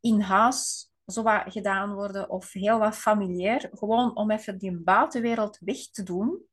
[0.00, 3.70] in huis zo wat gedaan worden of heel wat familiair.
[3.72, 6.46] Gewoon om even die buitenwereld weg te doen.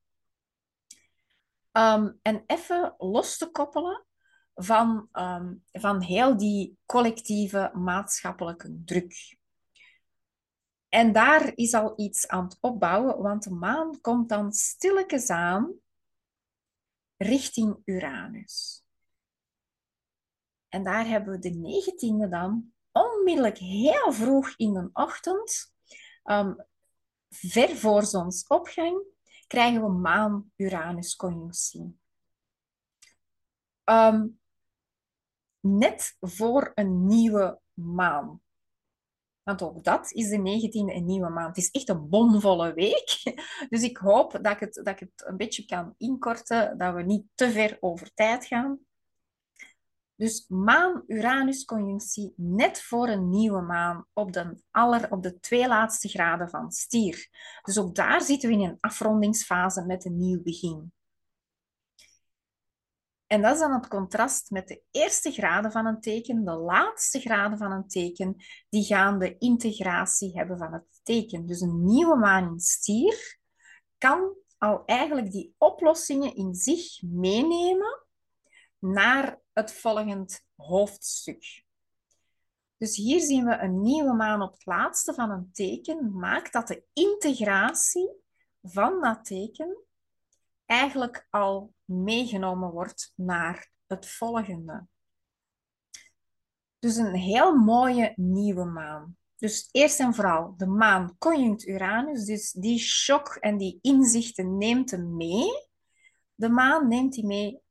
[1.71, 4.05] Ehm, en even los te koppelen
[4.53, 9.37] van, ehm, van heel die collectieve maatschappelijke druk.
[10.89, 15.73] En daar is al iets aan het opbouwen, want de maan komt dan stilletjes aan
[17.17, 18.83] richting Uranus.
[20.69, 22.73] En daar hebben we de 19e dan
[23.25, 25.73] onmiddellijk heel vroeg in de ochtend,
[26.23, 26.65] um,
[27.29, 29.03] ver voor zonsopgang,
[29.47, 31.99] krijgen we maan-Uranus-conjunctie.
[33.83, 34.39] Um,
[35.59, 38.41] net voor een nieuwe maan.
[39.43, 41.55] Want ook dat is de 19e een nieuwe maand.
[41.55, 43.21] Het is echt een bomvolle week.
[43.69, 47.01] Dus ik hoop dat ik het, dat ik het een beetje kan inkorten, dat we
[47.01, 48.79] niet te ver over tijd gaan.
[50.15, 56.49] Dus maan-Uranus-conjunctie net voor een nieuwe maan op de, aller, op de twee laatste graden
[56.49, 57.29] van stier.
[57.61, 60.93] Dus ook daar zitten we in een afrondingsfase met een nieuw begin.
[63.27, 67.19] En dat is dan het contrast met de eerste graden van een teken, de laatste
[67.19, 68.35] graden van een teken,
[68.69, 71.45] die gaan de integratie hebben van het teken.
[71.45, 73.39] Dus een nieuwe maan in stier
[73.97, 78.04] kan al eigenlijk die oplossingen in zich meenemen
[78.79, 81.63] naar het volgend hoofdstuk.
[82.77, 86.67] Dus hier zien we een nieuwe maan op het laatste van een teken, maakt dat
[86.67, 88.09] de integratie
[88.61, 89.83] van dat teken
[90.65, 94.87] eigenlijk al meegenomen wordt naar het volgende.
[96.79, 99.17] Dus een heel mooie nieuwe maan.
[99.37, 104.91] Dus eerst en vooral de maan conjunct Uranus, dus die shock en die inzichten neemt
[104.91, 105.49] hem mee.
[106.35, 107.61] De maan neemt hij mee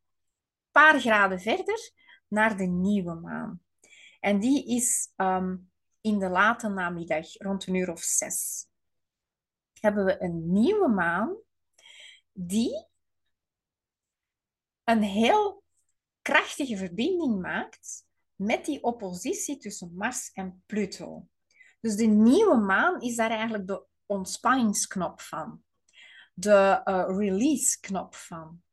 [0.74, 1.90] paar graden verder
[2.28, 3.60] naar de nieuwe maan.
[4.20, 5.56] En die is ehm,
[6.00, 8.66] in de late namiddag, rond een uur of zes.
[9.80, 11.36] Hebben we een nieuwe maan
[12.32, 12.86] die
[14.84, 15.62] een heel
[16.22, 21.28] krachtige verbinding maakt met die oppositie tussen Mars en Pluto.
[21.80, 25.62] Dus de nieuwe maan is daar eigenlijk de ontspanningsknop van,
[26.34, 28.63] de uh, release-knop van.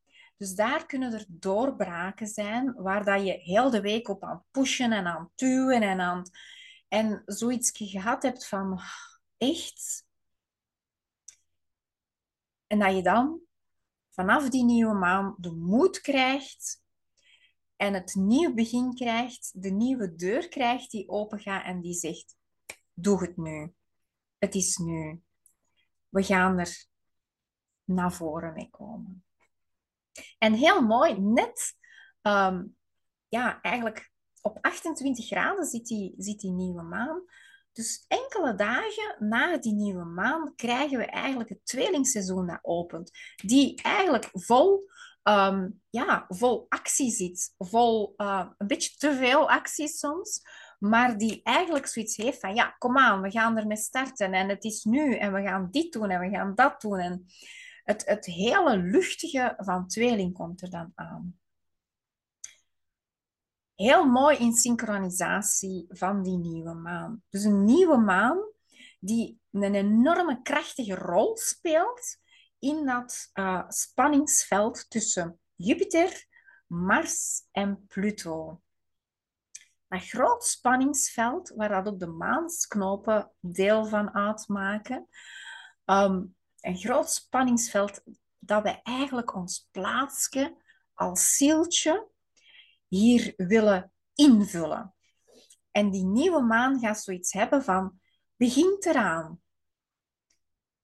[0.41, 4.91] Dus daar kunnen er doorbraken zijn waar dat je heel de week op aan pushen
[4.91, 6.29] en aan het duwen en aan
[6.87, 8.79] En zoiets gehad hebt van,
[9.37, 10.05] echt?
[12.67, 13.41] En dat je dan
[14.09, 16.83] vanaf die nieuwe maan de moed krijgt
[17.75, 22.37] en het nieuw begin krijgt, de nieuwe deur krijgt die open gaat en die zegt,
[22.93, 23.73] doe het nu.
[24.37, 25.21] Het is nu.
[26.09, 26.85] We gaan er
[27.83, 29.23] naar voren mee komen.
[30.37, 31.73] En heel mooi, net
[32.21, 32.63] ehm,
[33.27, 37.23] ja, eigenlijk op 28 graden zit die, zit die nieuwe maan.
[37.73, 43.11] Dus enkele dagen na die nieuwe maan krijgen we eigenlijk het tweelingseizoen dat opent.
[43.35, 44.89] Die eigenlijk vol,
[45.23, 47.53] ehm, ja, vol actie zit.
[47.57, 50.41] Vol uh, een beetje te veel actie soms.
[50.79, 54.33] Maar die eigenlijk zoiets heeft van, ja, kom aan, we gaan ermee starten.
[54.33, 55.15] En het is nu.
[55.15, 56.99] En we gaan dit doen en we gaan dat doen.
[56.99, 57.25] En
[57.83, 61.39] het, het hele luchtige van tweeling komt er dan aan.
[63.75, 67.23] Heel mooi in synchronisatie van die nieuwe maan.
[67.29, 68.51] Dus een nieuwe maan
[68.99, 72.17] die een enorme krachtige rol speelt
[72.59, 76.25] in dat uh, spanningsveld tussen Jupiter,
[76.67, 78.61] Mars en Pluto.
[79.87, 85.07] Dat groot spanningsveld, waar dat ook de maansknopen deel van uitmaken,
[85.85, 88.03] um, een groot spanningsveld
[88.39, 90.57] dat wij eigenlijk ons plaatsje
[90.93, 92.09] als zieltje
[92.87, 94.95] hier willen invullen.
[95.71, 97.99] En die nieuwe maan gaat zoiets hebben van
[98.35, 99.41] begint eraan.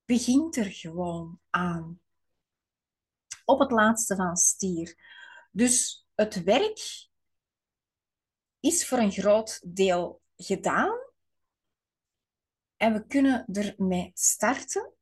[0.05, 2.01] Begint er gewoon aan.
[3.45, 4.95] Op het laatste van stier.
[5.51, 7.09] Dus het werk
[8.59, 10.97] is voor een groot deel gedaan.
[12.75, 14.96] En we kunnen ermee starten.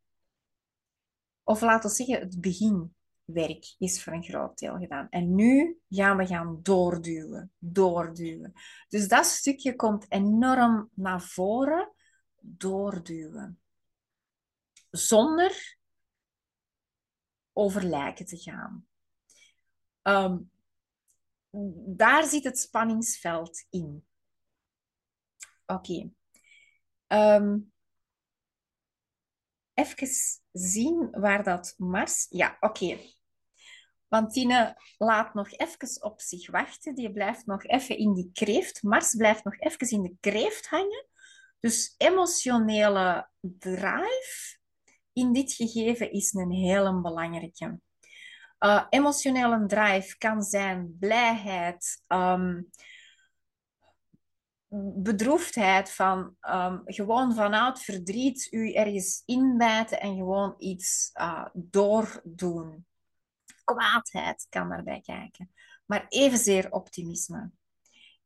[1.47, 5.07] Of laten we zeggen, het beginwerk is voor een groot deel gedaan.
[5.09, 8.53] En nu gaan we gaan doorduwen, doorduwen.
[8.87, 11.93] Dus dat stukje komt enorm naar voren,
[12.39, 13.59] doorduwen.
[14.91, 15.77] Zonder
[17.53, 18.87] over lijken te gaan.
[20.01, 20.37] Ehm,
[21.85, 24.05] daar zit het spanningsveld in.
[25.65, 26.11] Oké.
[27.07, 27.57] Ehm,
[29.75, 30.07] even
[30.51, 32.25] zien waar dat Mars...
[32.29, 32.97] Ja, oké.
[34.07, 36.95] Want Tine laat nog even op zich wachten.
[36.95, 38.83] Die blijft nog even in die kreeft.
[38.83, 41.07] Mars blijft nog even in de kreeft hangen.
[41.59, 44.57] Dus emotionele drive
[45.13, 47.79] in dit gegeven is een hele belangrijke.
[48.59, 52.69] Uh, emotionele drive kan zijn blijheid, um,
[54.95, 62.85] bedroefdheid van um, gewoon vanuit verdriet u ergens inbijten en gewoon iets uh, doordoen.
[63.63, 65.51] Kwaadheid kan daarbij kijken.
[65.85, 67.51] Maar evenzeer optimisme.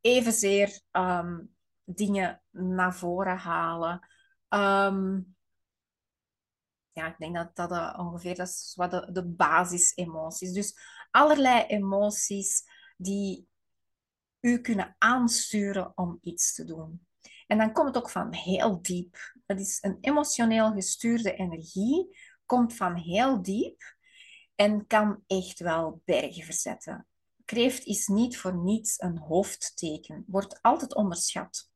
[0.02, 4.08] Evenzeer um, dingen naar voren halen.
[4.50, 5.36] Um,
[6.92, 10.52] ja, ik denk dat dat uh, ongeveer dat is wat de, de basisemoties.
[10.52, 10.78] Dus
[11.12, 12.64] allerlei emoties
[12.98, 13.49] die
[14.40, 17.08] u kunnen aansturen om iets te doen.
[17.48, 19.18] En dan komt het ook van heel diep.
[19.46, 23.98] Dat is een emotioneel gestuurde energie, komt van heel diep
[24.56, 27.08] en kan echt wel bergen verzetten.
[27.46, 31.70] Kreeft is niet voor niets een hoofdteken, wordt altijd onderschat.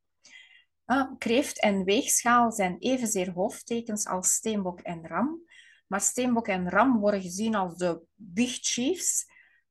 [0.86, 5.44] Uh, kreeft en weegschaal zijn evenzeer hoofdtekens als steenbok en ram.
[5.88, 9.26] Maar steenbok en ram worden gezien als de big chiefs,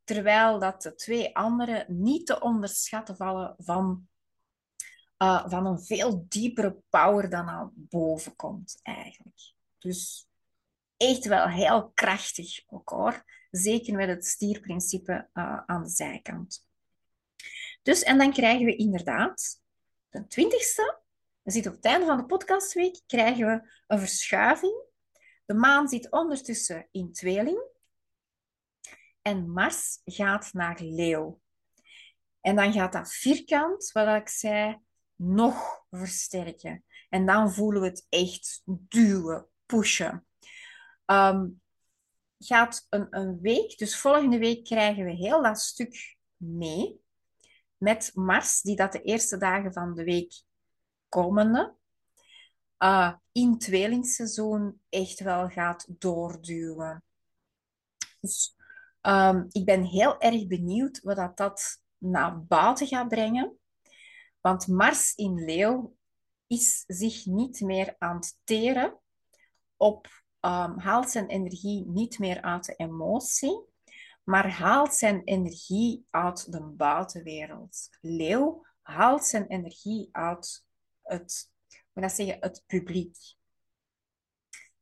[0.04, 4.08] terwijl dat de twee andere niet te onderschatten vallen van,
[5.18, 9.52] uh, van een veel diepere power dan aan boven komt eigenlijk.
[9.78, 10.26] Dus
[10.96, 13.24] echt wel heel krachtig ook hoor.
[13.50, 16.66] Zeker met het stierprincipe uh, aan de zijkant.
[17.82, 19.60] Dus, en dan krijgen we inderdaad
[20.10, 21.02] de twintigste
[21.42, 24.82] we zitten op het einde van de podcastweek, krijgen we een verschuiving.
[25.44, 27.62] De maan zit ondertussen in tweeling.
[29.22, 31.40] En Mars gaat naar leeuw.
[32.40, 34.78] En dan gaat dat vierkant, wat ik zei,
[35.16, 36.84] nog versterken.
[37.08, 40.26] En dan voelen we het echt duwen, pushen.
[41.06, 41.60] Um,
[42.38, 47.00] gaat een, een week, dus volgende week krijgen we heel dat stuk mee.
[47.76, 50.42] Met Mars, die dat de eerste dagen van de week
[51.08, 51.74] komende
[52.78, 57.04] uh, in tweelingseizoen echt wel gaat doorduwen.
[58.20, 58.56] Dus
[59.02, 63.58] um, ik ben heel erg benieuwd wat dat, dat naar buiten gaat brengen.
[64.40, 65.96] Want Mars in Leeuw
[66.46, 68.98] is zich niet meer aan het teren
[69.76, 70.06] op,
[70.40, 73.60] um, haalt zijn energie niet meer uit de emotie,
[74.24, 77.88] maar haalt zijn energie uit de buitenwereld.
[78.00, 80.64] Leeuw haalt zijn energie uit
[81.02, 81.50] het,
[81.92, 83.16] moet dat zeggen, het publiek.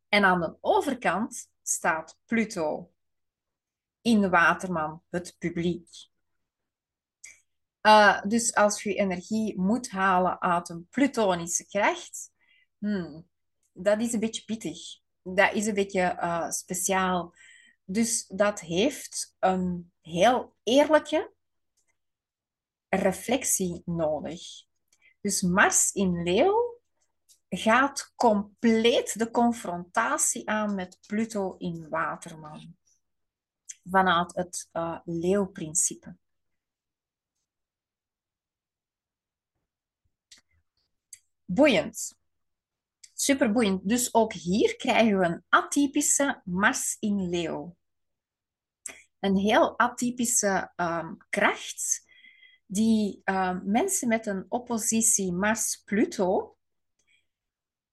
[0.09, 2.91] En aan de overkant staat Pluto
[4.03, 5.89] in Waterman, het publiek.
[7.83, 12.31] Uh, dus als je energie moet halen uit een plutonische kracht,
[12.79, 13.29] hmm,
[13.73, 14.79] dat is een beetje pittig.
[15.23, 17.35] Dat is een beetje uh, speciaal.
[17.85, 21.33] Dus dat heeft een heel eerlijke
[22.89, 24.43] reflectie nodig.
[25.21, 26.81] Dus Mars in Leeuw
[27.49, 32.77] gaat compleet de confrontatie aan met Pluto in Waterman.
[33.85, 36.17] Vanuit het uh, leeuwprincipe.
[41.45, 42.19] Boeiend.
[43.15, 43.89] Super boeiend.
[43.89, 47.77] Dus ook hier krijgen we een atypische Mars in Leeuw.
[49.19, 52.09] Een heel atypische um, kracht
[52.67, 56.57] die uh, mensen met een oppositie Mars-Pluto,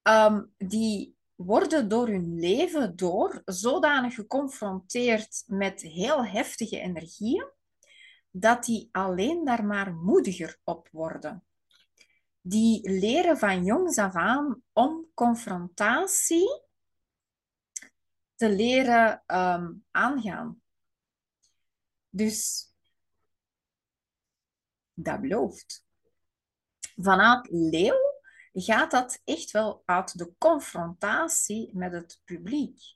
[0.04, 7.52] um, die worden door hun leven door zodanig geconfronteerd met heel heftige energieën,
[8.32, 11.44] dat die alleen daar maar moediger op worden.
[12.42, 16.66] Die leren van jongs af aan om confrontatie
[18.36, 20.62] te leren um, aangaan.
[22.10, 22.68] Dus
[24.94, 25.86] dat belooft.
[26.96, 28.07] Vanuit leeuw
[28.62, 32.96] gaat dat echt wel uit de confrontatie met het publiek.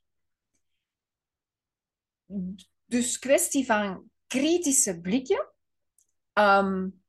[2.86, 5.50] Dus kwestie van kritische blikken.
[6.34, 7.04] Um,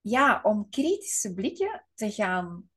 [0.00, 2.70] ja, om kritische blikken te gaan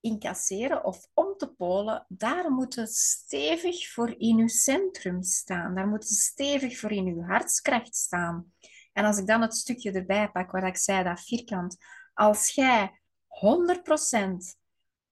[0.00, 5.74] incasseren of om te polen, daar moeten stevig voor in uw centrum staan.
[5.74, 8.52] Daar moeten stevig voor in uw hartskracht staan.
[8.92, 11.76] En als ik dan het stukje erbij pak waar ik zei, dat vierkant.
[12.14, 14.58] Als jij 100%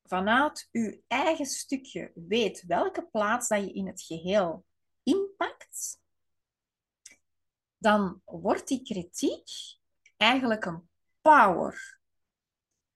[0.03, 4.65] vanuit uw eigen stukje weet welke plaats dat je in het geheel
[5.03, 6.01] inpakt,
[7.79, 9.49] dan wordt die kritiek
[10.17, 10.89] eigenlijk een
[11.21, 12.01] power.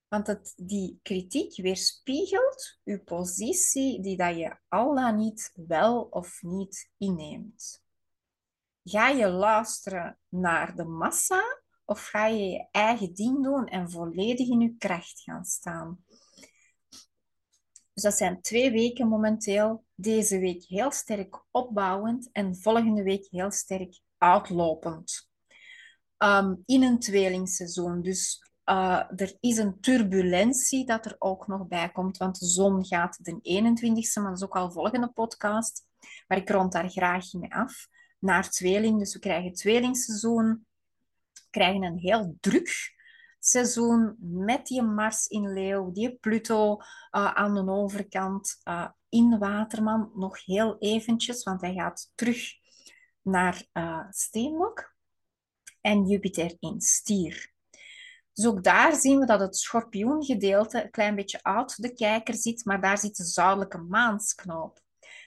[0.08, 6.42] Want het, die kritiek weerspiegelt uw positie die dat je al dan niet wel of
[6.42, 7.82] niet inneemt.
[8.84, 11.59] Ga je luisteren naar de massa
[11.90, 16.04] of ga je je eigen ding doen en volledig in je kracht gaan staan?
[17.92, 19.84] Dus dat zijn twee weken momenteel.
[19.94, 25.28] Deze week heel sterk opbouwend en volgende week heel sterk uitlopend.
[26.18, 28.02] Um, in een tweelingseizoen.
[28.02, 32.86] Dus uh, er is een turbulentie dat er ook nog bij komt, want de zon
[32.86, 35.84] gaat de 21ste, maar dat is ook al volgende podcast.
[36.26, 37.88] Maar ik rond daar graag mee af.
[38.18, 40.66] Naar tweeling, dus we krijgen tweelingseizoen.
[41.50, 42.98] Krijgen een heel druk
[43.38, 46.80] seizoen met die Mars in Leeuw, die Pluto uh,
[47.10, 50.10] aan de overkant uh, in Waterman.
[50.14, 52.52] Nog heel eventjes, want hij gaat terug
[53.22, 54.94] naar uh, Steenbok.
[55.80, 57.52] En Jupiter in Stier.
[58.32, 62.64] Dus ook daar zien we dat het schorpioengedeelte een klein beetje uit de kijker zit,
[62.64, 64.80] maar daar zit de zuidelijke maansknoop.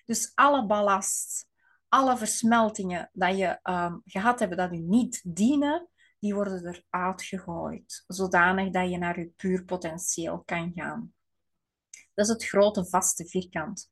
[0.06, 1.48] Dus alle ballast,
[1.88, 5.88] alle versmeltingen dat je um, gehad hebt dat u niet dienen,
[6.24, 11.14] die worden eruit gegooid, zodanig dat je naar je puur potentieel kan gaan.
[12.14, 13.92] Dat is het grote vaste vierkant.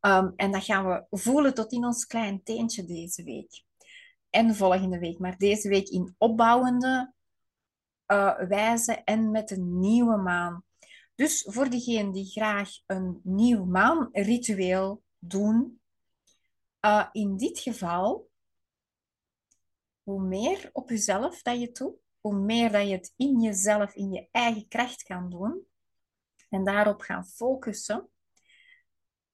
[0.00, 3.64] Um, en dat gaan we voelen tot in ons klein teentje deze week.
[4.30, 5.18] En volgende week.
[5.18, 7.12] Maar deze week in opbouwende
[8.06, 10.64] uh, wijze en met een nieuwe maan.
[11.14, 15.80] Dus voor diegenen die graag een nieuw maanritueel doen,
[16.80, 18.27] uh, in dit geval,
[20.08, 24.12] hoe meer op jezelf dat je doet, hoe meer dat je het in jezelf, in
[24.12, 25.66] je eigen kracht kan doen
[26.48, 28.08] en daarop gaan focussen,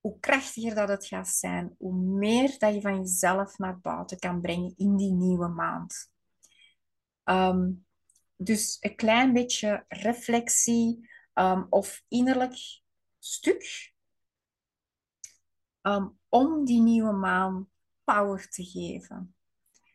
[0.00, 4.40] hoe krachtiger dat het gaat zijn, hoe meer dat je van jezelf naar buiten kan
[4.40, 6.12] brengen in die nieuwe maand.
[7.24, 7.86] Um,
[8.36, 12.82] dus een klein beetje reflectie um, of innerlijk
[13.18, 13.92] stuk
[15.82, 17.70] um, om die nieuwe maan
[18.04, 19.34] power te geven.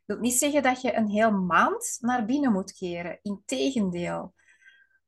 [0.09, 3.19] Wil niet zeggen dat je een heel maand naar binnen moet keren.
[3.21, 4.33] Integendeel.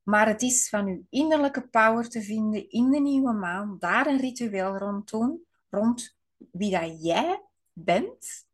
[0.04, 3.76] Maar het is van je innerlijke power te vinden in de nieuwe maan.
[3.80, 5.46] Daar een ritueel rond doen.
[5.70, 6.18] Rond
[6.52, 8.48] wie dat jij bent.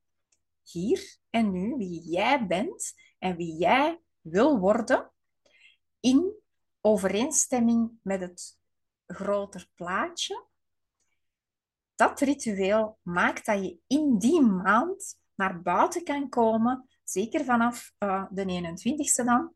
[0.63, 1.75] Hier en nu.
[1.77, 2.93] Wie jij bent.
[3.19, 5.11] En wie jij wil worden
[5.99, 6.33] in
[6.81, 8.57] overeenstemming met het
[9.07, 10.45] groter plaatje.
[11.95, 18.25] Dat ritueel maakt dat je in die maand naar buiten kan komen, zeker vanaf uh,
[18.29, 19.53] de 21ste dan,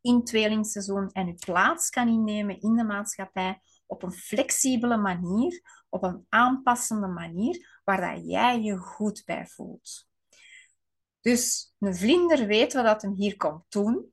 [0.00, 6.02] in tweelingseizoen en je plaats kan innemen in de maatschappij op een flexibele manier, op
[6.02, 10.08] een aanpassende manier, waar dat jij je goed bij voelt.
[11.20, 14.12] Dus een vlinder weet wat hem hier komt doen.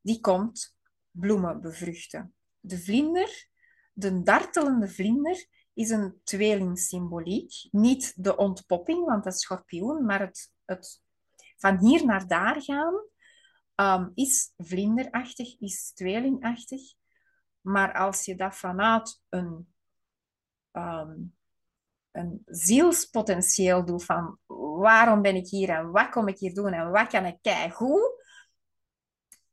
[0.00, 0.76] Die komt
[1.10, 2.34] bloemen bevruchten.
[2.60, 3.48] De vlinder,
[3.92, 7.52] de dartelende vlinder, is een tweelingsymboliek.
[7.70, 11.02] Niet de ontpopping, want dat is schorpioen, maar het, het
[11.56, 13.04] van hier naar daar gaan
[13.74, 16.80] um, is vlinderachtig, is tweelingachtig.
[17.60, 19.74] Maar als je dat vanuit een
[20.72, 21.34] um,
[22.10, 24.38] een zielspotentieel doe van
[24.78, 28.24] waarom ben ik hier en wat kom ik hier doen en wat kan ik goed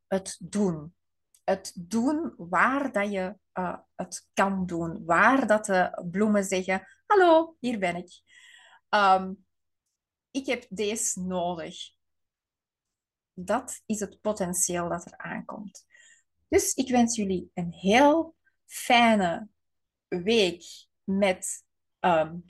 [0.08, 0.96] Het doen.
[1.48, 5.06] Het doen waar dat je uh, het kan doen.
[5.06, 8.22] Waar dat de bloemen zeggen, hallo, hier ben ik.
[8.90, 9.46] Um,
[10.32, 11.76] ik heb deze nodig.
[13.34, 15.86] Dat is het potentieel dat er aankomt.
[16.48, 18.36] Dus ik wens jullie een heel
[18.66, 19.48] fijne
[20.08, 20.64] week
[21.04, 21.64] met
[22.00, 22.46] um,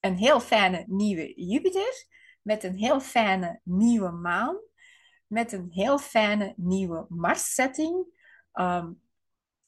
[0.00, 2.06] een heel fijne nieuwe Jupiter,
[2.42, 4.56] met een heel fijne nieuwe maan,
[5.32, 8.06] met een heel fijne nieuwe Mars-setting.
[8.54, 9.02] Um,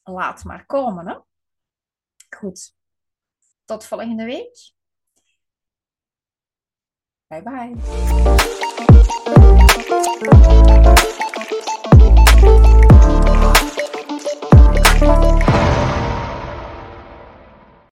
[0.03, 1.07] laat maar komen.
[1.07, 1.17] Hè?
[2.37, 2.75] Goed.
[3.65, 4.73] Tot volgende week.
[7.27, 7.75] Bye bye.